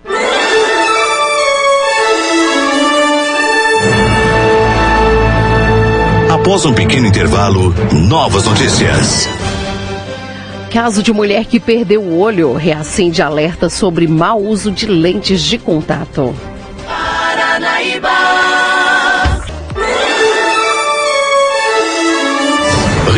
Após 6.33 6.64
um 6.64 6.73
pequeno 6.73 7.07
intervalo, 7.07 7.75
novas 8.09 8.45
notícias. 8.45 9.28
Caso 10.71 11.02
de 11.02 11.12
mulher 11.12 11.45
que 11.47 11.59
perdeu 11.59 12.00
o 12.00 12.19
olho 12.19 12.54
reacende 12.54 13.21
alerta 13.21 13.69
sobre 13.69 14.07
mau 14.07 14.40
uso 14.40 14.71
de 14.71 14.87
lentes 14.87 15.42
de 15.42 15.59
contato. 15.59 16.35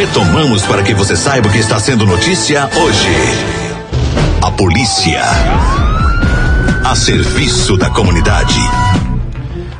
Retomamos 0.02 0.64
para 0.64 0.82
que 0.82 0.92
você 0.94 1.14
saiba 1.14 1.46
o 1.46 1.52
que 1.52 1.58
está 1.58 1.78
sendo 1.78 2.04
notícia 2.04 2.68
hoje. 2.74 3.08
A 4.42 4.50
polícia. 4.50 5.22
A 6.84 6.96
serviço 6.96 7.76
da 7.76 7.88
comunidade. 7.88 8.58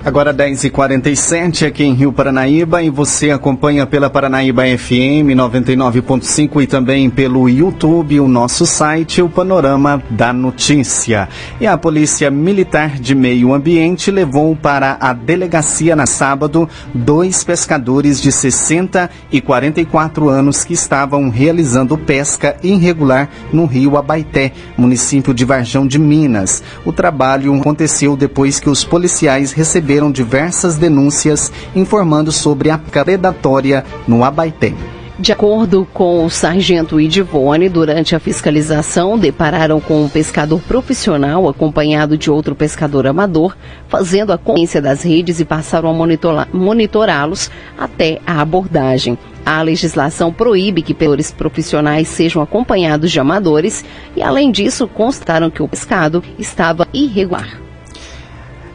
Agora 0.05 0.35
10h47 0.35 1.65
aqui 1.65 1.85
em 1.85 1.95
Rio 1.95 2.13
Paranaíba 2.13 2.83
e 2.83 2.91
você 2.91 3.31
acompanha 3.31 3.87
pela 3.87 4.11
Paranaíba 4.11 4.65
FM 4.77 5.31
99.5 5.33 6.61
e 6.61 6.67
também 6.67 7.09
pelo 7.09 7.49
YouTube, 7.49 8.19
o 8.19 8.27
nosso 8.27 8.67
site, 8.67 9.23
o 9.23 9.29
Panorama 9.29 10.03
da 10.11 10.33
Notícia. 10.33 11.29
E 11.61 11.69
a 11.69 11.79
Polícia 11.79 12.33
Militar 12.33 12.99
de 12.99 13.15
Meio 13.15 13.55
Ambiente 13.55 14.11
levou 14.11 14.57
para 14.57 14.97
a 14.99 15.13
delegacia 15.13 15.95
na 15.95 16.05
sábado 16.05 16.69
dois 16.93 17.45
pescadores 17.45 18.21
de 18.21 18.33
60 18.33 19.09
e 19.31 19.41
44 19.41 20.29
anos 20.29 20.65
que 20.65 20.75
estavam 20.75 21.31
realizando 21.31 21.97
pesca 21.97 22.57
irregular 22.61 23.29
no 23.53 23.67
rio 23.67 23.97
Abaité, 23.97 24.51
município 24.77 25.33
de 25.33 25.45
Varjão 25.45 25.87
de 25.87 26.01
Minas. 26.01 26.61
O 26.85 26.93
trabalho 26.93 27.55
aconteceu 27.55 28.17
depois 28.17 28.59
que 28.59 28.69
os 28.69 28.83
policiais 28.83 29.53
receberam 29.53 29.92
receberam 29.93 30.11
diversas 30.11 30.77
denúncias 30.79 31.53
informando 31.75 32.33
sobre 32.33 32.71
a 32.71 32.79
predatória 32.79 33.85
no 34.09 34.25
Abaité. 34.25 34.73
De 35.19 35.31
acordo 35.31 35.87
com 35.93 36.25
o 36.25 36.31
sargento 36.31 36.99
Idivone, 36.99 37.69
durante 37.69 38.17
a 38.17 38.19
fiscalização, 38.19 39.19
depararam 39.19 39.81
com 39.81 40.03
um 40.03 40.09
pescador 40.09 40.61
profissional 40.63 41.47
acompanhado 41.47 42.17
de 42.17 42.31
outro 42.31 42.55
pescador 42.55 43.07
amador, 43.07 43.55
fazendo 43.87 44.33
a 44.33 44.39
consciência 44.39 44.81
das 44.81 45.03
redes 45.03 45.39
e 45.39 45.45
passaram 45.45 45.91
a 45.91 46.47
monitorá-los 46.53 47.51
até 47.79 48.19
a 48.27 48.41
abordagem. 48.41 49.19
A 49.45 49.61
legislação 49.61 50.33
proíbe 50.33 50.81
que 50.83 50.95
pescadores 50.95 51.31
profissionais 51.31 52.09
sejam 52.09 52.41
acompanhados 52.41 53.13
de 53.13 53.21
amadores 53.21 53.85
e, 54.17 54.23
além 54.23 54.51
disso, 54.51 54.89
constaram 54.89 55.51
que 55.51 55.63
o 55.63 55.69
pescado 55.69 56.25
estava 56.39 56.89
irregular. 56.93 57.72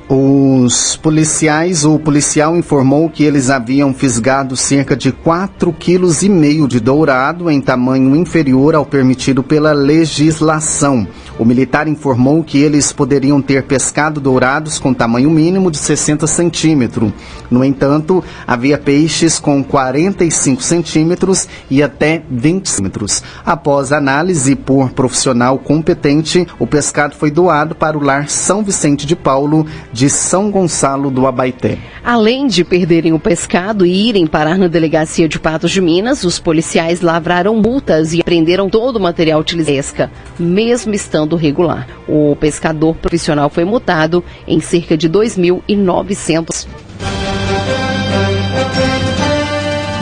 Os 0.10 0.96
policiais, 0.96 1.84
o 1.84 2.00
policial 2.00 2.56
informou 2.56 3.10
que 3.10 3.26
eles 3.26 3.50
haviam 3.50 3.94
fisgado 3.94 4.56
cerca 4.56 4.96
de 4.96 5.12
4,5 5.12 5.74
kg 5.74 6.66
de 6.66 6.80
dourado 6.80 7.52
em 7.52 7.60
tamanho 7.60 8.16
inferior 8.16 8.74
ao 8.74 8.86
permitido 8.86 9.44
pela 9.44 9.74
legislação. 9.74 11.06
O 11.38 11.44
militar 11.44 11.90
informou 11.90 12.42
que 12.42 12.58
eles 12.58 12.94
poderiam 12.94 13.42
ter 13.42 13.64
pescado 13.64 14.22
dourados 14.22 14.80
com 14.80 14.94
tamanho 14.94 15.30
mínimo 15.30 15.70
de 15.70 15.78
60 15.78 16.26
centímetros. 16.26 17.12
No 17.52 17.62
entanto, 17.62 18.24
havia 18.48 18.78
peixes 18.78 19.40
com 19.40 19.62
45 19.62 20.64
centímetros 20.64 21.50
e 21.70 21.84
até 21.84 22.24
20 22.32 22.70
centímetros. 22.70 23.22
Após 23.46 23.92
análise 23.92 24.56
por 24.56 24.92
profissional 24.92 25.60
competente, 25.60 26.48
o 26.58 26.66
pescado 26.66 27.16
foi 27.16 27.30
doado 27.30 27.76
para 27.76 27.98
o 27.98 28.02
lar 28.02 28.30
São 28.30 28.64
Vicente 28.64 29.06
de 29.06 29.16
Paulo 29.16 29.66
de 29.98 30.12
São 30.12 30.52
Gonçalo 30.52 31.10
do 31.10 31.26
Abaité. 31.26 31.80
Além 32.04 32.46
de 32.46 32.64
perderem 32.64 33.14
o 33.14 33.20
pescado 33.20 33.84
e 33.84 34.10
irem 34.10 34.28
parar 34.28 34.56
na 34.56 34.68
delegacia 34.68 35.28
de 35.28 35.40
Patos 35.40 35.72
de 35.72 35.82
Minas, 35.82 36.24
os 36.24 36.38
policiais 36.38 37.02
lavraram 37.02 37.56
multas 37.56 38.14
e 38.14 38.22
prenderam 38.22 38.70
todo 38.70 38.98
o 38.98 39.02
material 39.02 39.40
utilizado 39.40 39.68
pesca, 39.68 40.12
mesmo 40.38 40.94
estando 40.94 41.36
regular. 41.36 41.88
O 42.08 42.36
pescador 42.36 42.96
profissional 42.96 43.50
foi 43.50 43.66
multado 43.66 44.24
em 44.48 44.60
cerca 44.60 44.96
de 44.96 45.10
2.900 45.10 46.68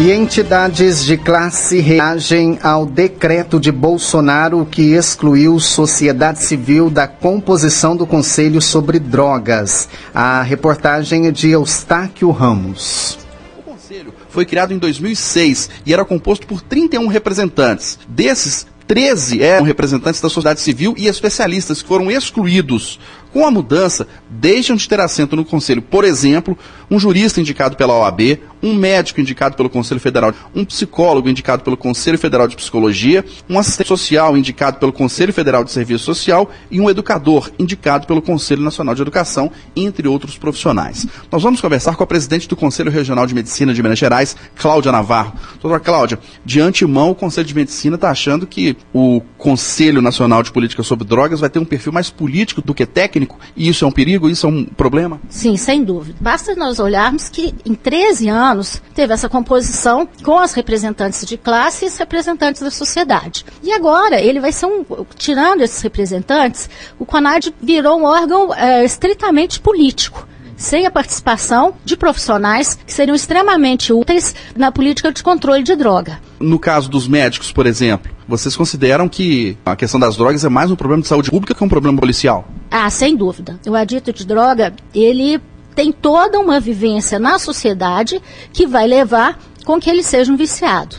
e 0.06 0.12
entidades 0.12 1.04
de 1.04 1.18
classe 1.18 1.80
reagem 1.80 2.60
ao 2.62 2.86
decreto 2.86 3.60
de 3.60 3.72
Bolsonaro 3.72 4.64
que 4.64 4.94
excluiu 4.94 5.60
sociedade 5.60 6.44
civil 6.44 6.92
da 6.92 7.08
composição 7.08 7.98
do 7.98 8.06
Conselho 8.06 8.62
sobre 8.62 9.00
Drogas. 9.00 9.90
A 10.14 10.44
reportagem 10.44 11.26
é 11.26 11.32
de 11.32 11.50
Eustáquio 11.50 12.30
Ramos. 12.30 13.18
O 13.58 13.64
Conselho 13.64 14.14
foi 14.30 14.46
criado 14.46 14.76
em 14.76 14.78
2006 14.78 15.72
e 15.84 15.92
era 15.92 16.06
composto 16.06 16.46
por 16.46 16.62
31 16.62 17.08
representantes. 17.08 17.98
Desses, 18.08 18.68
13 18.88 19.42
eram 19.42 19.66
representantes 19.66 20.22
da 20.22 20.30
sociedade 20.30 20.62
civil 20.62 20.94
e 20.96 21.08
especialistas 21.08 21.82
que 21.82 21.88
foram 21.88 22.12
excluídos 22.12 23.00
com 23.36 23.46
a 23.46 23.52
mudança, 23.52 24.08
deixam 24.30 24.78
de 24.78 24.88
ter 24.88 24.98
assento 25.02 25.36
no 25.36 25.44
Conselho, 25.44 25.82
por 25.82 26.06
exemplo, 26.06 26.58
um 26.90 26.98
jurista 26.98 27.42
indicado 27.42 27.76
pela 27.76 27.94
OAB, 27.94 28.40
um 28.64 28.74
médico 28.74 29.20
indicado 29.20 29.58
pelo 29.58 29.70
Conselho 29.70 30.00
Federal, 30.00 30.34
um 30.56 30.64
psicólogo 30.64 31.28
indicado 31.28 31.62
pelo 31.62 31.76
Conselho 31.76 32.18
Federal 32.18 32.48
de 32.48 32.56
Psicologia, 32.56 33.26
um 33.50 33.60
assistente 33.60 33.90
social 33.90 34.38
indicado 34.38 34.80
pelo 34.80 34.94
Conselho 34.94 35.34
Federal 35.34 35.66
de 35.66 35.72
Serviço 35.72 36.06
Social 36.06 36.50
e 36.72 36.80
um 36.80 36.90
educador 36.90 37.52
indicado 37.60 38.08
pelo 38.08 38.22
Conselho 38.22 38.62
Nacional 38.62 38.96
de 38.96 39.02
Educação, 39.02 39.52
entre 39.76 40.08
outros 40.08 40.38
profissionais. 40.38 41.06
Nós 41.30 41.44
vamos 41.44 41.60
conversar 41.60 41.98
com 41.98 42.04
a 42.06 42.08
presidente 42.08 42.48
do 42.48 42.56
Conselho 42.56 42.90
Regional 42.90 43.28
de 43.28 43.36
Medicina 43.36 43.74
de 43.74 43.84
Minas 43.84 44.00
Gerais, 44.00 44.34
Cláudia 44.56 44.94
Navarro. 44.94 45.34
Doutora 45.62 45.82
Cláudia, 45.82 46.20
de 46.46 46.62
antemão, 46.62 47.12
o 47.12 47.16
Conselho 47.16 47.48
de 47.48 47.54
Medicina 47.54 47.96
está 47.96 48.12
achando 48.12 48.48
que 48.48 48.78
o 48.94 49.22
Conselho 49.38 50.02
Nacional 50.02 50.42
de 50.42 50.54
Política 50.54 50.84
sobre 50.84 51.06
Drogas 51.06 51.42
vai 51.42 51.50
ter 51.50 51.60
um 51.60 51.66
perfil 51.66 51.92
mais 51.92 52.10
político 52.10 52.62
do 52.62 52.74
que 52.74 52.86
técnico 52.86 53.25
e 53.56 53.70
isso 53.70 53.86
é 53.86 53.88
um 53.88 53.92
perigo? 53.92 54.30
Isso 54.30 54.46
é 54.46 54.50
um 54.50 54.66
problema? 54.66 55.20
Sim, 55.30 55.58
sem 55.58 55.84
dúvida. 55.84 56.18
Basta 56.20 56.56
nós 56.56 56.80
olharmos 56.80 57.30
que 57.30 57.54
em 57.66 57.74
13 57.74 58.28
anos 58.30 58.82
teve 58.94 59.14
essa 59.14 59.30
composição 59.30 60.08
com 60.24 60.38
as 60.38 60.54
representantes 60.54 61.26
de 61.26 61.38
classe 61.38 61.86
e 61.86 61.88
os 61.88 61.98
representantes 61.98 62.62
da 62.62 62.72
sociedade. 62.72 63.46
E 63.64 63.72
agora 63.72 64.22
ele 64.22 64.40
vai 64.40 64.52
ser 64.52 64.66
um. 64.66 64.86
Tirando 65.16 65.62
esses 65.62 65.82
representantes, 65.82 66.70
o 67.00 67.06
CONAD 67.06 67.54
virou 67.62 68.00
um 68.00 68.04
órgão 68.04 68.54
é, 68.54 68.84
estritamente 68.84 69.60
político 69.60 70.28
sem 70.58 70.86
a 70.86 70.92
participação 70.92 71.74
de 71.84 71.98
profissionais 71.98 72.76
que 72.76 72.94
seriam 72.94 73.16
extremamente 73.16 73.92
úteis 73.92 74.34
na 74.56 74.72
política 74.72 75.12
de 75.12 75.22
controle 75.22 75.64
de 75.64 75.76
droga. 75.76 76.20
No 76.40 76.58
caso 76.58 76.90
dos 76.90 77.08
médicos, 77.08 77.52
por 77.52 77.66
exemplo, 77.66 78.15
vocês 78.28 78.56
consideram 78.56 79.08
que 79.08 79.58
a 79.66 79.76
questão 79.76 80.00
das 80.00 80.18
drogas 80.18 80.44
é 80.44 80.50
mais 80.50 80.72
um 80.72 80.76
problema 80.76 81.02
de 81.02 81.08
saúde 81.08 81.30
pública 81.30 81.54
que 81.54 81.64
um 81.64 81.70
problema 81.70 81.98
policial? 82.00 82.48
Ah, 82.72 82.90
sem 82.90 83.16
dúvida. 83.16 83.60
O 83.68 83.76
adito 83.76 84.12
de 84.12 84.26
droga, 84.26 84.74
ele 84.94 85.40
tem 85.76 85.92
toda 85.92 86.40
uma 86.40 86.60
vivência 86.60 87.20
na 87.20 87.38
sociedade 87.38 88.22
que 88.52 88.66
vai 88.66 88.88
levar 88.88 89.38
com 89.66 89.80
que 89.80 89.90
ele 89.90 90.04
seja 90.04 90.32
um 90.32 90.38
viciado. 90.38 90.98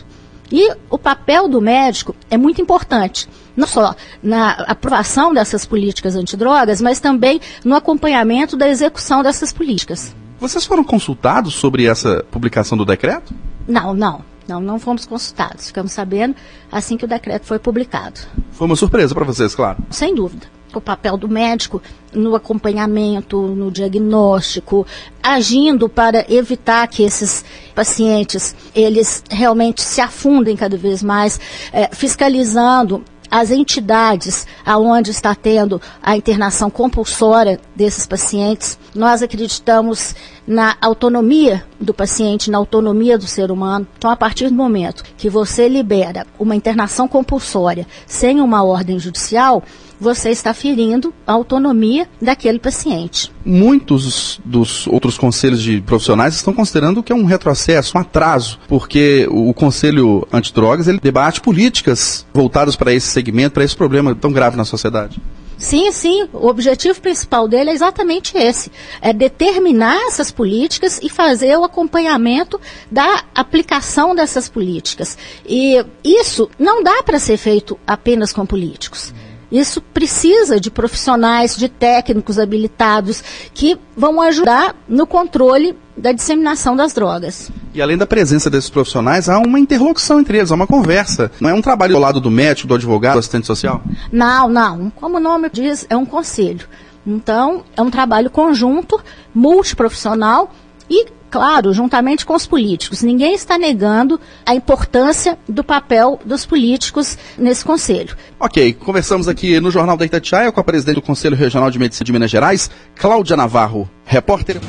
E 0.51 0.71
o 0.89 0.97
papel 0.97 1.49
do 1.49 1.59
médico 1.59 2.15
é 2.29 2.37
muito 2.37 2.61
importante, 2.61 3.27
não 3.55 3.67
só 3.67 3.93
na 4.23 4.51
aprovação 4.51 5.33
dessas 5.33 5.65
políticas 5.65 6.15
antidrogas, 6.15 6.81
mas 6.81 7.01
também 7.01 7.41
no 7.65 7.75
acompanhamento 7.75 8.55
da 8.55 8.69
execução 8.69 9.21
dessas 9.21 9.51
políticas. 9.51 10.15
Vocês 10.39 10.65
foram 10.65 10.83
consultados 10.83 11.55
sobre 11.55 11.85
essa 11.85 12.23
publicação 12.31 12.77
do 12.77 12.85
decreto? 12.85 13.33
Não, 13.67 13.93
não. 13.93 14.21
Não, 14.47 14.59
não 14.59 14.79
fomos 14.79 15.05
consultados. 15.05 15.67
Ficamos 15.67 15.91
sabendo 15.91 16.35
assim 16.71 16.97
que 16.97 17.05
o 17.05 17.07
decreto 17.07 17.45
foi 17.45 17.59
publicado. 17.59 18.19
Foi 18.51 18.65
uma 18.65 18.75
surpresa 18.75 19.13
para 19.13 19.25
vocês, 19.25 19.53
claro. 19.53 19.77
Sem 19.89 20.15
dúvida. 20.15 20.47
O 20.73 20.81
papel 20.81 21.17
do 21.17 21.27
médico 21.27 21.81
no 22.13 22.35
acompanhamento, 22.35 23.41
no 23.41 23.71
diagnóstico, 23.71 24.85
agindo 25.23 25.89
para 25.89 26.25
evitar 26.31 26.87
que 26.87 27.03
esses 27.03 27.43
pacientes 27.73 28.55
eles 28.75 29.23
realmente 29.29 29.81
se 29.81 30.01
afundem 30.01 30.55
cada 30.55 30.77
vez 30.77 31.01
mais, 31.01 31.39
é, 31.71 31.89
fiscalizando 31.93 33.03
as 33.29 33.51
entidades 33.51 34.47
aonde 34.65 35.11
está 35.11 35.33
tendo 35.35 35.81
a 36.01 36.15
internação 36.15 36.69
compulsória 36.69 37.59
desses 37.75 38.05
pacientes. 38.05 38.77
Nós 38.93 39.21
acreditamos 39.21 40.15
na 40.47 40.77
autonomia 40.81 41.65
do 41.79 41.93
paciente, 41.93 42.49
na 42.49 42.57
autonomia 42.57 43.17
do 43.17 43.27
ser 43.27 43.51
humano. 43.51 43.87
Então, 43.97 44.09
a 44.09 44.15
partir 44.15 44.49
do 44.49 44.55
momento 44.55 45.03
que 45.17 45.29
você 45.29 45.67
libera 45.67 46.25
uma 46.39 46.55
internação 46.55 47.07
compulsória 47.07 47.85
sem 48.05 48.39
uma 48.39 48.63
ordem 48.63 48.97
judicial, 48.97 49.63
você 49.99 50.29
está 50.29 50.53
ferindo 50.53 51.13
a 51.25 51.33
autonomia 51.33 52.07
daquele 52.21 52.59
paciente. 52.59 53.31
Muitos 53.45 54.39
dos 54.43 54.87
outros 54.87 55.17
conselhos 55.17 55.61
de 55.61 55.81
profissionais 55.81 56.35
estão 56.35 56.53
considerando 56.53 57.01
que 57.01 57.11
é 57.11 57.15
um 57.15 57.25
retrocesso, 57.25 57.97
um 57.97 58.01
atraso, 58.01 58.59
porque 58.67 59.27
o 59.29 59.53
Conselho 59.53 60.27
Antidrogas 60.31 60.87
ele 60.87 60.99
debate 60.99 61.41
políticas 61.41 62.25
voltadas 62.33 62.75
para 62.75 62.93
esse 62.93 63.07
segmento, 63.07 63.53
para 63.53 63.63
esse 63.63 63.75
problema 63.75 64.13
tão 64.15 64.31
grave 64.31 64.57
na 64.57 64.65
sociedade. 64.65 65.21
Sim, 65.57 65.91
sim. 65.91 66.29
O 66.33 66.47
objetivo 66.47 67.01
principal 67.01 67.47
dele 67.47 67.71
é 67.71 67.73
exatamente 67.73 68.37
esse: 68.37 68.71
é 69.01 69.11
determinar 69.11 69.97
essas 70.07 70.31
políticas 70.31 70.99
e 71.01 71.09
fazer 71.09 71.57
o 71.57 71.63
acompanhamento 71.63 72.61
da 72.91 73.23
aplicação 73.33 74.13
dessas 74.13 74.47
políticas. 74.47 75.17
E 75.47 75.83
isso 76.03 76.49
não 76.59 76.83
dá 76.83 77.01
para 77.01 77.19
ser 77.19 77.37
feito 77.37 77.77
apenas 77.87 78.31
com 78.31 78.45
políticos. 78.45 79.13
Isso 79.51 79.81
precisa 79.81 80.59
de 80.59 80.69
profissionais, 80.69 81.55
de 81.55 81.69
técnicos 81.69 82.37
habilitados 82.37 83.23
que 83.53 83.77
vão 83.95 84.21
ajudar 84.21 84.75
no 84.87 85.07
controle 85.07 85.77
da 85.95 86.11
disseminação 86.11 86.75
das 86.75 86.93
drogas. 86.93 87.49
E 87.73 87.81
além 87.81 87.97
da 87.97 88.05
presença 88.05 88.49
desses 88.49 88.69
profissionais, 88.69 89.29
há 89.29 89.39
uma 89.39 89.59
interlocução 89.59 90.19
entre 90.19 90.37
eles, 90.37 90.51
há 90.51 90.55
uma 90.55 90.67
conversa. 90.67 91.31
Não 91.39 91.49
é 91.49 91.53
um 91.53 91.61
trabalho 91.61 91.93
do 91.93 91.99
lado 91.99 92.19
do 92.19 92.29
médico, 92.29 92.67
do 92.67 92.75
advogado, 92.75 93.13
do 93.13 93.19
assistente 93.19 93.47
social? 93.47 93.81
Não, 94.11 94.49
não. 94.49 94.91
Como 94.91 95.17
o 95.17 95.19
nome 95.19 95.49
diz, 95.49 95.85
é 95.89 95.95
um 95.95 96.05
conselho. 96.05 96.67
Então, 97.05 97.63
é 97.75 97.81
um 97.81 97.89
trabalho 97.89 98.29
conjunto, 98.29 98.99
multiprofissional 99.33 100.51
e 100.89 101.07
claro, 101.29 101.73
juntamente 101.73 102.25
com 102.25 102.35
os 102.35 102.47
políticos. 102.47 103.01
Ninguém 103.01 103.33
está 103.33 103.57
negando 103.57 104.19
a 104.45 104.55
importância 104.55 105.37
do 105.47 105.63
papel 105.63 106.19
dos 106.25 106.45
políticos 106.45 107.17
nesse 107.37 107.63
conselho. 107.63 108.15
Ok, 108.39 108.73
conversamos 108.73 109.27
aqui 109.27 109.59
no 109.59 109.71
Jornal 109.71 109.97
da 109.97 110.05
Itatiaia 110.05 110.51
com 110.51 110.59
a 110.59 110.63
presidente 110.63 110.95
do 110.95 111.01
Conselho 111.01 111.35
Regional 111.35 111.71
de 111.71 111.79
Medicina 111.79 112.05
de 112.05 112.11
Minas 112.11 112.31
Gerais, 112.31 112.69
Cláudia 112.95 113.35
Navarro, 113.35 113.89
repórter. 114.05 114.59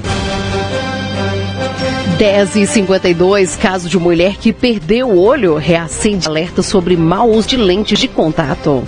10 2.18 2.56
e 2.56 2.66
52 2.66 3.54
caso 3.54 3.88
de 3.88 3.96
mulher 3.96 4.36
que 4.36 4.52
perdeu 4.52 5.08
o 5.08 5.20
olho, 5.20 5.54
reacende 5.54 6.26
alerta 6.26 6.62
sobre 6.62 6.96
mau 6.96 7.30
uso 7.30 7.46
de 7.46 7.56
lentes 7.56 7.98
de 8.00 8.08
contato. 8.08 8.82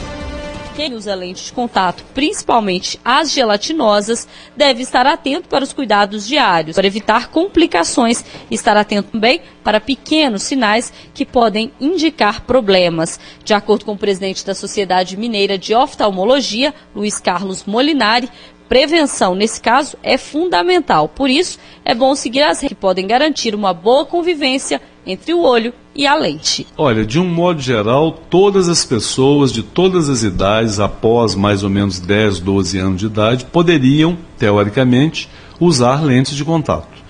Quem 0.80 0.94
usa 0.94 1.14
lentes 1.14 1.44
de 1.44 1.52
contato, 1.52 2.02
principalmente 2.14 2.98
as 3.04 3.30
gelatinosas, 3.30 4.26
deve 4.56 4.82
estar 4.82 5.06
atento 5.06 5.46
para 5.46 5.62
os 5.62 5.74
cuidados 5.74 6.26
diários, 6.26 6.74
para 6.74 6.86
evitar 6.86 7.28
complicações 7.28 8.24
estar 8.50 8.78
atento 8.78 9.10
também 9.10 9.42
para 9.62 9.78
pequenos 9.78 10.42
sinais 10.42 10.90
que 11.12 11.26
podem 11.26 11.70
indicar 11.78 12.46
problemas. 12.46 13.20
De 13.44 13.52
acordo 13.52 13.84
com 13.84 13.92
o 13.92 13.98
presidente 13.98 14.42
da 14.42 14.54
Sociedade 14.54 15.18
Mineira 15.18 15.58
de 15.58 15.74
Oftalmologia, 15.74 16.72
Luiz 16.96 17.20
Carlos 17.20 17.64
Molinari, 17.66 18.30
prevenção, 18.66 19.34
nesse 19.34 19.60
caso, 19.60 19.98
é 20.02 20.16
fundamental. 20.16 21.10
Por 21.10 21.28
isso, 21.28 21.58
é 21.84 21.94
bom 21.94 22.14
seguir 22.14 22.40
as 22.40 22.62
regras 22.62 22.68
que 22.70 22.74
podem 22.74 23.06
garantir 23.06 23.54
uma 23.54 23.74
boa 23.74 24.06
convivência 24.06 24.80
entre 25.06 25.34
o 25.34 25.40
olho 25.40 25.74
e 25.94 26.06
a 26.06 26.14
lente. 26.14 26.66
Olha, 26.76 27.04
de 27.04 27.18
um 27.18 27.24
modo 27.24 27.60
geral, 27.60 28.12
todas 28.30 28.68
as 28.68 28.84
pessoas 28.84 29.52
de 29.52 29.62
todas 29.62 30.08
as 30.08 30.22
idades, 30.22 30.78
após 30.78 31.34
mais 31.34 31.62
ou 31.62 31.70
menos 31.70 31.98
10, 31.98 32.40
12 32.40 32.78
anos 32.78 33.00
de 33.00 33.06
idade, 33.06 33.44
poderiam, 33.46 34.16
teoricamente, 34.38 35.28
usar 35.58 36.02
lentes 36.02 36.34
de 36.34 36.44
contato. 36.44 37.00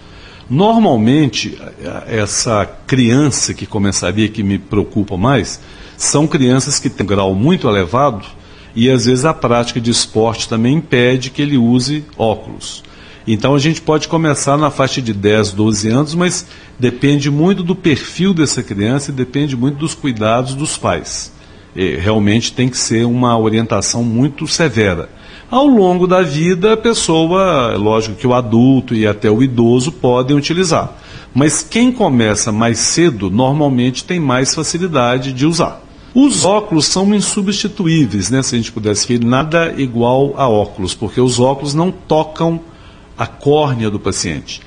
Normalmente, 0.49 1.57
essa 2.09 2.67
criança 2.87 3.55
que 3.55 3.67
começaria, 3.67 4.29
que 4.29 4.43
me 4.43 4.59
preocupa 4.59 5.17
mais, 5.17 5.61
são 5.97 6.27
crianças 6.27 6.81
que 6.81 6.91
têm 6.91 7.05
um 7.05 7.09
grau 7.09 7.35
muito 7.35 7.69
elevado 7.69 8.27
e 8.75 8.91
às 8.91 9.05
vezes 9.05 9.25
a 9.25 9.35
prática 9.35 9.81
de 9.81 9.91
esporte 9.91 10.49
também 10.49 10.77
impede 10.77 11.31
que 11.31 11.43
ele 11.43 11.57
use 11.57 12.05
óculos. 12.17 12.83
Então 13.27 13.55
a 13.55 13.59
gente 13.59 13.81
pode 13.81 14.09
começar 14.09 14.57
na 14.57 14.71
faixa 14.71 15.01
de 15.03 15.13
10, 15.13 15.53
12 15.53 15.89
anos, 15.89 16.15
mas 16.15 16.47
depende 16.79 17.31
muito 17.31 17.63
do 17.63 17.77
perfil 17.77 18.33
dessa 18.33 18.63
criança 18.63 19.11
e 19.11 19.15
depende 19.15 19.57
muito 19.57 19.79
dos 19.79 19.95
cuidados 19.95 20.55
dos 20.55 20.77
pais. 20.77 21.33
E 21.77 21.97
realmente 21.97 22.53
tem 22.53 22.69
que 22.69 22.77
ser 22.77 23.07
uma 23.07 23.39
orientação 23.39 24.03
muito 24.03 24.47
severa. 24.47 25.09
Ao 25.51 25.67
longo 25.67 26.07
da 26.07 26.23
vida, 26.23 26.75
a 26.75 26.77
pessoa, 26.77 27.77
lógico 27.77 28.15
que 28.15 28.27
o 28.27 28.35
adulto 28.35 28.95
e 28.95 29.07
até 29.07 29.31
o 29.31 29.43
idoso 29.43 29.93
podem 29.93 30.37
utilizar. 30.37 30.97
Mas 31.35 31.63
quem 31.63 31.93
começa 31.93 32.51
mais 32.51 32.79
cedo 32.79 33.31
normalmente 33.31 34.05
tem 34.05 34.19
mais 34.19 34.55
facilidade 34.55 35.33
de 35.33 35.47
usar. 35.47 35.83
Os 36.15 36.45
óculos 36.45 36.87
são 36.87 37.15
insubstituíveis, 37.15 38.31
né? 38.31 38.43
Se 38.43 38.57
a 38.57 38.59
gente 38.59 38.73
pudesse 38.73 39.07
ver, 39.07 39.25
nada 39.25 39.73
igual 39.77 40.35
a 40.37 40.49
óculos, 40.49 40.93
porque 40.93 41.21
os 41.21 41.39
óculos 41.39 41.73
não 41.73 41.93
tocam 41.93 42.61
a 43.21 43.27
córnea 43.27 43.91
do 43.91 44.01
paciente. 44.01 44.63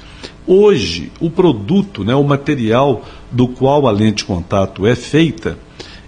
Hoje, 0.45 1.11
o 1.19 1.27
produto, 1.27 2.03
né, 2.03 2.13
o 2.13 2.23
material 2.23 3.03
do 3.31 3.47
qual 3.47 3.87
a 3.87 3.91
lente 3.91 4.17
de 4.17 4.25
contato 4.25 4.85
é 4.85 4.93
feita, 4.93 5.57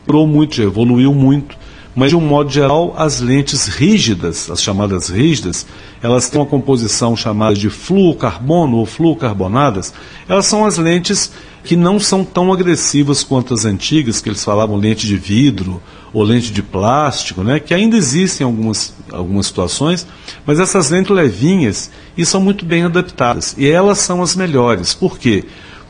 evoluiu 0.07 0.27
muito, 0.27 0.61
evoluiu 0.61 1.13
muito 1.13 1.57
mas 1.95 2.09
de 2.09 2.15
um 2.17 2.21
modo 2.21 2.51
geral, 2.51 2.93
as 2.97 3.21
lentes 3.21 3.67
rígidas, 3.67 4.51
as 4.51 4.61
chamadas 4.61 5.07
rígidas, 5.07 5.65
elas 6.03 6.29
têm 6.29 6.41
uma 6.41 6.45
composição 6.45 7.15
chamada 7.15 7.55
de 7.55 7.69
fluocarbono 7.69 8.77
ou 8.77 8.85
fluocarbonadas. 8.85 9.93
Elas 10.27 10.45
são 10.45 10.65
as 10.65 10.77
lentes 10.77 11.31
que 11.65 11.75
não 11.75 11.99
são 11.99 12.23
tão 12.23 12.53
agressivas 12.53 13.23
quanto 13.23 13.53
as 13.53 13.65
antigas, 13.65 14.21
que 14.21 14.29
eles 14.29 14.43
falavam 14.43 14.77
lente 14.77 15.07
de 15.07 15.17
vidro 15.17 15.81
ou 16.13 16.23
lente 16.23 16.51
de 16.51 16.61
plástico, 16.61 17.43
né, 17.43 17.59
que 17.59 17.73
ainda 17.73 17.97
existem 17.97 18.45
em 18.45 18.49
algumas, 18.49 18.93
algumas 19.11 19.47
situações, 19.47 20.07
mas 20.45 20.59
essas 20.59 20.89
lentes 20.91 21.11
levinhas 21.11 21.91
e 22.15 22.25
são 22.25 22.39
muito 22.39 22.63
bem 22.63 22.83
adaptadas. 22.83 23.55
E 23.57 23.67
elas 23.67 23.97
são 23.97 24.21
as 24.21 24.35
melhores. 24.35 24.93
Por 24.93 25.17
quê? 25.17 25.43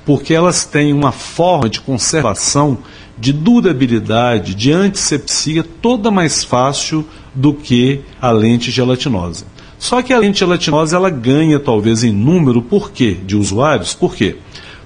Porque 0.05 0.33
elas 0.33 0.65
têm 0.65 0.93
uma 0.93 1.11
forma 1.11 1.69
de 1.69 1.81
conservação 1.81 2.79
de 3.17 3.31
durabilidade, 3.31 4.55
de 4.55 4.71
antisepsia, 4.71 5.63
toda 5.81 6.11
mais 6.11 6.43
fácil 6.43 7.05
do 7.33 7.53
que 7.53 8.01
a 8.21 8.31
lente 8.31 8.71
gelatinosa. 8.71 9.45
Só 9.77 10.01
que 10.01 10.13
a 10.13 10.19
lente 10.19 10.39
gelatinosa 10.39 10.95
ela 10.95 11.09
ganha 11.09 11.59
talvez 11.59 12.03
em 12.03 12.11
número, 12.11 12.61
por 12.61 12.91
quê? 12.91 13.17
De 13.25 13.35
usuários, 13.35 13.93
por 13.93 14.15
quê? 14.15 14.37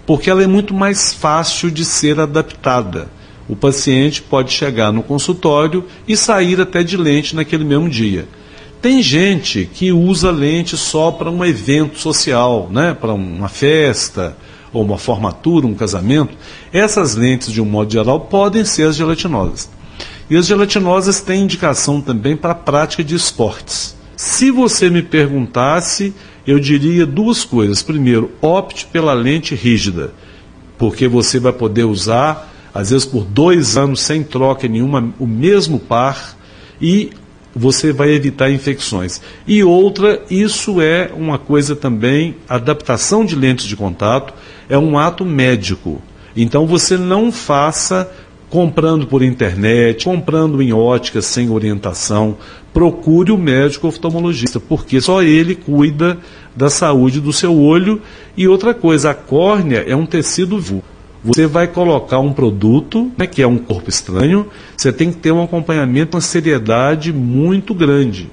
Porque 0.09 0.27
ela 0.27 0.41
é 0.41 0.47
muito 0.47 0.73
mais 0.73 1.13
fácil 1.13 1.69
de 1.69 1.85
ser 1.85 2.19
adaptada. 2.19 3.11
O 3.47 3.55
paciente 3.55 4.23
pode 4.23 4.51
chegar 4.51 4.91
no 4.91 5.03
consultório 5.03 5.85
e 6.07 6.17
sair 6.17 6.59
até 6.59 6.81
de 6.81 6.97
lente 6.97 7.35
naquele 7.35 7.63
mesmo 7.63 7.87
dia. 7.87 8.27
Tem 8.81 9.03
gente 9.03 9.69
que 9.71 9.91
usa 9.91 10.31
lente 10.31 10.75
só 10.75 11.11
para 11.11 11.29
um 11.29 11.45
evento 11.45 11.99
social, 11.99 12.67
né? 12.71 12.97
para 12.99 13.13
uma 13.13 13.47
festa, 13.47 14.35
ou 14.73 14.83
uma 14.83 14.97
formatura, 14.97 15.67
um 15.67 15.75
casamento, 15.75 16.35
essas 16.73 17.13
lentes, 17.13 17.51
de 17.51 17.61
um 17.61 17.65
modo 17.65 17.93
geral, 17.93 18.21
podem 18.21 18.65
ser 18.65 18.87
as 18.87 18.95
gelatinosas. 18.95 19.69
E 20.27 20.35
as 20.35 20.47
gelatinosas 20.47 21.21
têm 21.21 21.43
indicação 21.43 22.01
também 22.01 22.35
para 22.35 22.53
a 22.53 22.55
prática 22.55 23.03
de 23.03 23.13
esportes. 23.13 23.95
Se 24.15 24.49
você 24.49 24.89
me 24.89 25.03
perguntasse, 25.03 26.15
eu 26.49 26.59
diria 26.59 27.05
duas 27.05 27.43
coisas. 27.43 27.83
Primeiro, 27.83 28.31
opte 28.41 28.87
pela 28.87 29.13
lente 29.13 29.53
rígida, 29.53 30.11
porque 30.77 31.07
você 31.07 31.39
vai 31.39 31.53
poder 31.53 31.83
usar, 31.83 32.51
às 32.73 32.89
vezes 32.89 33.05
por 33.05 33.23
dois 33.23 33.77
anos, 33.77 34.01
sem 34.01 34.23
troca 34.23 34.67
nenhuma, 34.67 35.13
o 35.19 35.27
mesmo 35.27 35.79
par 35.79 36.35
e 36.81 37.11
você 37.55 37.91
vai 37.91 38.09
evitar 38.11 38.49
infecções. 38.49 39.21
E 39.45 39.63
outra, 39.63 40.23
isso 40.29 40.81
é 40.81 41.11
uma 41.15 41.37
coisa 41.37 41.75
também, 41.75 42.35
adaptação 42.47 43.23
de 43.23 43.35
lentes 43.35 43.65
de 43.65 43.75
contato 43.75 44.33
é 44.67 44.77
um 44.77 44.97
ato 44.97 45.23
médico. 45.25 46.01
Então 46.35 46.65
você 46.65 46.97
não 46.97 47.31
faça 47.31 48.09
comprando 48.49 49.05
por 49.05 49.21
internet, 49.21 50.05
comprando 50.05 50.61
em 50.61 50.73
óticas 50.73 51.25
sem 51.25 51.49
orientação. 51.49 52.37
Procure 52.73 53.31
o 53.31 53.37
médico 53.37 53.87
oftalmologista, 53.87 54.59
porque 54.59 54.99
só 54.99 55.21
ele 55.21 55.55
cuida 55.55 56.17
da 56.55 56.69
saúde 56.69 57.19
do 57.19 57.31
seu 57.31 57.55
olho. 57.55 58.01
E 58.35 58.47
outra 58.47 58.73
coisa, 58.73 59.11
a 59.11 59.13
córnea 59.13 59.83
é 59.87 59.95
um 59.95 60.05
tecido 60.05 60.59
vivo. 60.59 60.83
Você 61.23 61.45
vai 61.45 61.67
colocar 61.67 62.19
um 62.19 62.31
produto, 62.31 63.11
né, 63.17 63.27
que 63.27 63.41
é 63.41 63.47
um 63.47 63.57
corpo 63.57 63.89
estranho, 63.89 64.47
você 64.75 64.91
tem 64.91 65.11
que 65.11 65.17
ter 65.17 65.33
um 65.33 65.43
acompanhamento, 65.43 66.15
uma 66.15 66.21
seriedade 66.21 67.11
muito 67.11 67.73
grande 67.73 68.29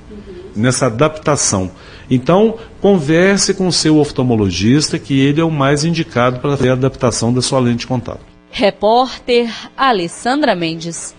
nessa 0.55 0.87
adaptação. 0.87 1.71
Então, 2.09 2.55
converse 2.81 3.53
com 3.55 3.67
o 3.67 3.73
seu 3.73 3.99
oftalmologista, 3.99 5.01
que 5.01 5.19
ele 5.19 5.41
é 5.41 5.45
o 5.45 5.51
mais 5.51 5.85
indicado 5.85 6.39
para 6.39 6.57
fazer 6.57 6.71
a 6.71 6.75
adaptação 6.75 7.35
da 7.35 7.43
sua 7.43 7.59
lente 7.59 7.81
de 7.81 7.87
contato. 7.89 8.36
Repórter 8.59 9.53
Alessandra 9.77 10.55
Mendes. 10.55 11.15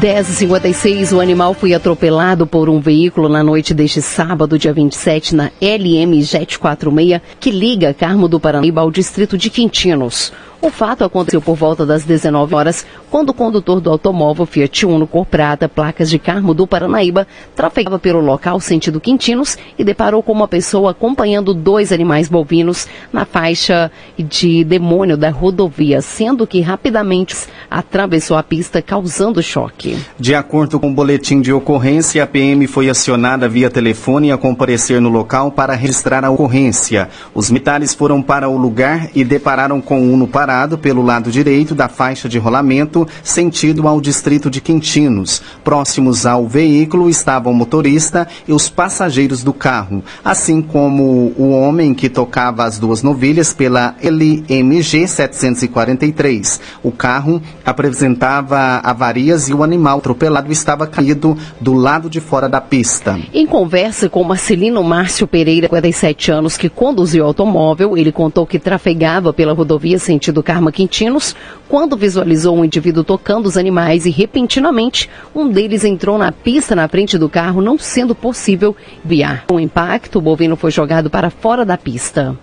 10h56, 0.00 1.14
o 1.14 1.20
animal 1.20 1.52
foi 1.52 1.74
atropelado 1.74 2.46
por 2.46 2.70
um 2.70 2.80
veículo 2.80 3.28
na 3.28 3.42
noite 3.42 3.74
deste 3.74 4.00
sábado, 4.00 4.58
dia 4.58 4.72
27, 4.72 5.34
na 5.34 5.50
LM 5.60 6.18
Jet 6.22 6.58
46, 6.58 7.20
que 7.38 7.50
liga 7.50 7.92
Carmo 7.92 8.26
do 8.26 8.40
Paranaíba 8.40 8.80
ao 8.80 8.90
distrito 8.90 9.36
de 9.36 9.50
Quintinos. 9.50 10.32
O 10.64 10.70
fato 10.70 11.02
aconteceu 11.02 11.42
por 11.42 11.56
volta 11.56 11.84
das 11.84 12.04
19 12.04 12.54
horas, 12.54 12.86
quando 13.10 13.30
o 13.30 13.34
condutor 13.34 13.80
do 13.80 13.90
automóvel 13.90 14.46
Fiat 14.46 14.86
Uno 14.86 15.08
cor 15.08 15.26
prata, 15.26 15.68
placas 15.68 16.08
de 16.08 16.20
Carmo 16.20 16.54
do 16.54 16.68
Paranaíba, 16.68 17.26
trafegava 17.56 17.98
pelo 17.98 18.20
local 18.20 18.60
sentido 18.60 19.00
Quintinos 19.00 19.58
e 19.76 19.82
deparou 19.82 20.22
com 20.22 20.30
uma 20.30 20.46
pessoa 20.46 20.92
acompanhando 20.92 21.52
dois 21.52 21.90
animais 21.90 22.28
bovinos 22.28 22.86
na 23.12 23.24
faixa 23.24 23.90
de 24.16 24.62
demônio 24.62 25.16
da 25.16 25.30
rodovia, 25.30 26.00
sendo 26.00 26.46
que 26.46 26.60
rapidamente 26.60 27.34
atravessou 27.68 28.36
a 28.36 28.42
pista 28.44 28.80
causando 28.80 29.42
choque. 29.42 29.98
De 30.16 30.32
acordo 30.32 30.78
com 30.78 30.90
o 30.90 30.94
boletim 30.94 31.40
de 31.40 31.52
ocorrência, 31.52 32.22
a 32.22 32.26
PM 32.26 32.68
foi 32.68 32.88
acionada 32.88 33.48
via 33.48 33.68
telefone 33.68 34.30
a 34.30 34.38
comparecer 34.38 35.00
no 35.00 35.08
local 35.08 35.50
para 35.50 35.74
registrar 35.74 36.24
a 36.24 36.30
ocorrência. 36.30 37.08
Os 37.34 37.50
militares 37.50 37.92
foram 37.92 38.22
para 38.22 38.48
o 38.48 38.56
lugar 38.56 39.10
e 39.12 39.24
depararam 39.24 39.80
com 39.80 40.00
o 40.00 40.12
Uno 40.12 40.28
parado 40.28 40.51
parado 40.52 40.76
pelo 40.76 41.02
lado 41.02 41.30
direito 41.30 41.74
da 41.74 41.88
faixa 41.88 42.28
de 42.28 42.38
rolamento, 42.38 43.08
sentido 43.22 43.88
ao 43.88 44.02
distrito 44.02 44.50
de 44.50 44.60
Quintinos. 44.60 45.42
Próximos 45.64 46.26
ao 46.26 46.46
veículo 46.46 47.08
estavam 47.08 47.52
o 47.52 47.56
motorista 47.56 48.28
e 48.46 48.52
os 48.52 48.68
passageiros 48.68 49.42
do 49.42 49.54
carro, 49.54 50.04
assim 50.22 50.60
como 50.60 51.32
o 51.38 51.52
homem 51.52 51.94
que 51.94 52.10
tocava 52.10 52.64
as 52.64 52.78
duas 52.78 53.02
novilhas 53.02 53.54
pela 53.54 53.94
LMG 54.02 55.08
743. 55.08 56.60
O 56.82 56.92
carro 56.92 57.40
apresentava 57.64 58.78
avarias 58.84 59.48
e 59.48 59.54
o 59.54 59.62
animal 59.62 59.98
atropelado 59.98 60.52
estava 60.52 60.86
caído 60.86 61.34
do 61.62 61.72
lado 61.72 62.10
de 62.10 62.20
fora 62.20 62.46
da 62.46 62.60
pista. 62.60 63.18
Em 63.32 63.46
conversa 63.46 64.10
com 64.10 64.22
Marcelino 64.22 64.84
Márcio 64.84 65.26
Pereira, 65.26 65.66
47 65.66 66.30
anos, 66.30 66.58
que 66.58 66.68
conduziu 66.68 67.24
o 67.24 67.26
automóvel, 67.26 67.96
ele 67.96 68.12
contou 68.12 68.46
que 68.46 68.58
trafegava 68.58 69.32
pela 69.32 69.54
rodovia 69.54 69.98
sentido 69.98 70.41
do 70.42 70.44
Karma 70.44 70.72
Quintinos 70.72 71.36
quando 71.68 71.96
visualizou 71.96 72.58
um 72.58 72.64
indivíduo 72.64 73.04
tocando 73.04 73.46
os 73.46 73.56
animais 73.56 74.04
e, 74.04 74.10
repentinamente, 74.10 75.08
um 75.34 75.48
deles 75.48 75.84
entrou 75.84 76.18
na 76.18 76.32
pista 76.32 76.74
na 76.74 76.88
frente 76.88 77.16
do 77.16 77.28
carro, 77.28 77.62
não 77.62 77.78
sendo 77.78 78.14
possível 78.14 78.76
guiar. 79.06 79.46
Com 79.46 79.54
o 79.54 79.60
impacto, 79.60 80.18
o 80.18 80.20
bovino 80.20 80.56
foi 80.56 80.70
jogado 80.70 81.08
para 81.08 81.30
fora 81.30 81.64
da 81.64 81.78
pista. 81.78 82.36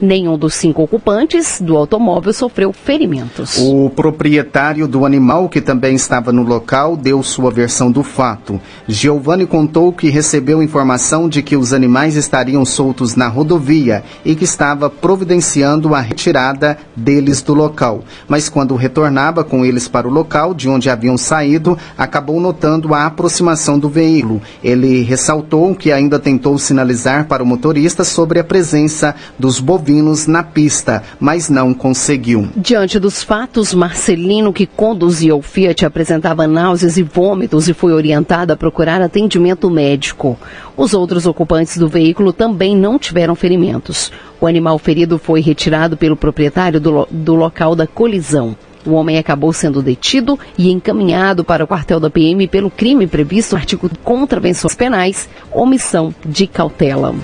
Nenhum 0.00 0.36
dos 0.36 0.54
cinco 0.54 0.82
ocupantes 0.82 1.60
do 1.60 1.76
automóvel 1.76 2.32
sofreu 2.32 2.72
ferimentos. 2.72 3.58
O 3.58 3.90
proprietário 3.90 4.86
do 4.86 5.04
animal, 5.04 5.48
que 5.48 5.60
também 5.60 5.94
estava 5.94 6.32
no 6.32 6.42
local, 6.42 6.96
deu 6.96 7.22
sua 7.22 7.50
versão 7.50 7.90
do 7.90 8.02
fato. 8.02 8.60
Giovanni 8.86 9.46
contou 9.46 9.92
que 9.92 10.08
recebeu 10.08 10.62
informação 10.62 11.28
de 11.28 11.42
que 11.42 11.56
os 11.56 11.72
animais 11.72 12.16
estariam 12.16 12.64
soltos 12.64 13.14
na 13.14 13.28
rodovia 13.28 14.02
e 14.24 14.34
que 14.34 14.44
estava 14.44 14.90
providenciando 14.90 15.94
a 15.94 16.00
retirada 16.00 16.76
deles 16.96 17.42
do 17.42 17.54
local. 17.54 18.04
Mas 18.28 18.48
quando 18.48 18.76
retornava 18.76 19.44
com 19.44 19.64
eles 19.64 19.88
para 19.88 20.08
o 20.08 20.10
local 20.10 20.54
de 20.54 20.68
onde 20.68 20.90
haviam 20.90 21.16
saído, 21.16 21.76
acabou 21.96 22.40
notando 22.40 22.94
a 22.94 23.06
aproximação 23.06 23.78
do 23.78 23.88
veículo. 23.88 24.42
Ele 24.62 25.02
ressaltou 25.02 25.74
que 25.74 25.92
ainda 25.92 26.18
tentou 26.18 26.58
sinalizar 26.58 27.26
para 27.26 27.42
o 27.42 27.46
motorista 27.46 28.04
sobre 28.04 28.38
a 28.38 28.44
presença 28.44 29.14
dos 29.38 29.60
bovinos 29.64 30.26
na 30.26 30.42
pista, 30.42 31.02
mas 31.18 31.48
não 31.48 31.72
conseguiu. 31.72 32.48
Diante 32.54 32.98
dos 32.98 33.22
fatos, 33.22 33.72
Marcelino, 33.72 34.52
que 34.52 34.66
conduzia 34.66 35.34
o 35.34 35.40
Fiat, 35.40 35.86
apresentava 35.86 36.46
náuseas 36.46 36.98
e 36.98 37.02
vômitos 37.02 37.68
e 37.68 37.72
foi 37.72 37.92
orientado 37.92 38.52
a 38.52 38.56
procurar 38.56 39.00
atendimento 39.00 39.70
médico. 39.70 40.38
Os 40.76 40.92
outros 40.92 41.24
ocupantes 41.24 41.78
do 41.78 41.88
veículo 41.88 42.32
também 42.32 42.76
não 42.76 42.98
tiveram 42.98 43.34
ferimentos. 43.34 44.12
O 44.40 44.46
animal 44.46 44.78
ferido 44.78 45.18
foi 45.18 45.40
retirado 45.40 45.96
pelo 45.96 46.16
proprietário 46.16 46.80
do, 46.80 47.08
do 47.10 47.34
local 47.34 47.74
da 47.74 47.86
colisão. 47.86 48.54
O 48.84 48.92
homem 48.92 49.16
acabou 49.16 49.52
sendo 49.52 49.80
detido 49.80 50.38
e 50.58 50.70
encaminhado 50.70 51.42
para 51.42 51.64
o 51.64 51.66
quartel 51.66 51.98
da 51.98 52.10
PM 52.10 52.46
pelo 52.48 52.70
crime 52.70 53.06
previsto 53.06 53.54
no 53.54 53.60
artigo 53.60 53.90
Contravenções 54.02 54.74
Penais, 54.74 55.28
omissão 55.50 56.14
de 56.26 56.46
cautela. 56.46 57.14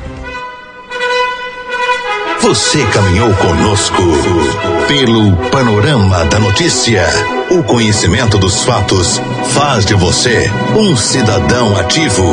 Você 2.42 2.84
caminhou 2.86 3.28
conosco 3.34 4.02
pelo 4.88 5.36
panorama 5.50 6.24
da 6.24 6.38
notícia. 6.38 7.04
O 7.50 7.62
conhecimento 7.62 8.38
dos 8.38 8.64
fatos 8.64 9.20
faz 9.52 9.84
de 9.84 9.94
você 9.94 10.50
um 10.74 10.96
cidadão 10.96 11.76
ativo. 11.76 12.24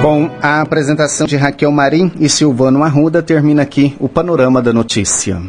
Com 0.00 0.30
a 0.40 0.60
apresentação 0.60 1.26
de 1.26 1.36
Raquel 1.36 1.72
Marim 1.72 2.12
e 2.20 2.28
Silvano 2.28 2.84
Arruda, 2.84 3.20
termina 3.20 3.62
aqui 3.62 3.96
o 3.98 4.08
panorama 4.08 4.62
da 4.62 4.72
notícia. 4.72 5.42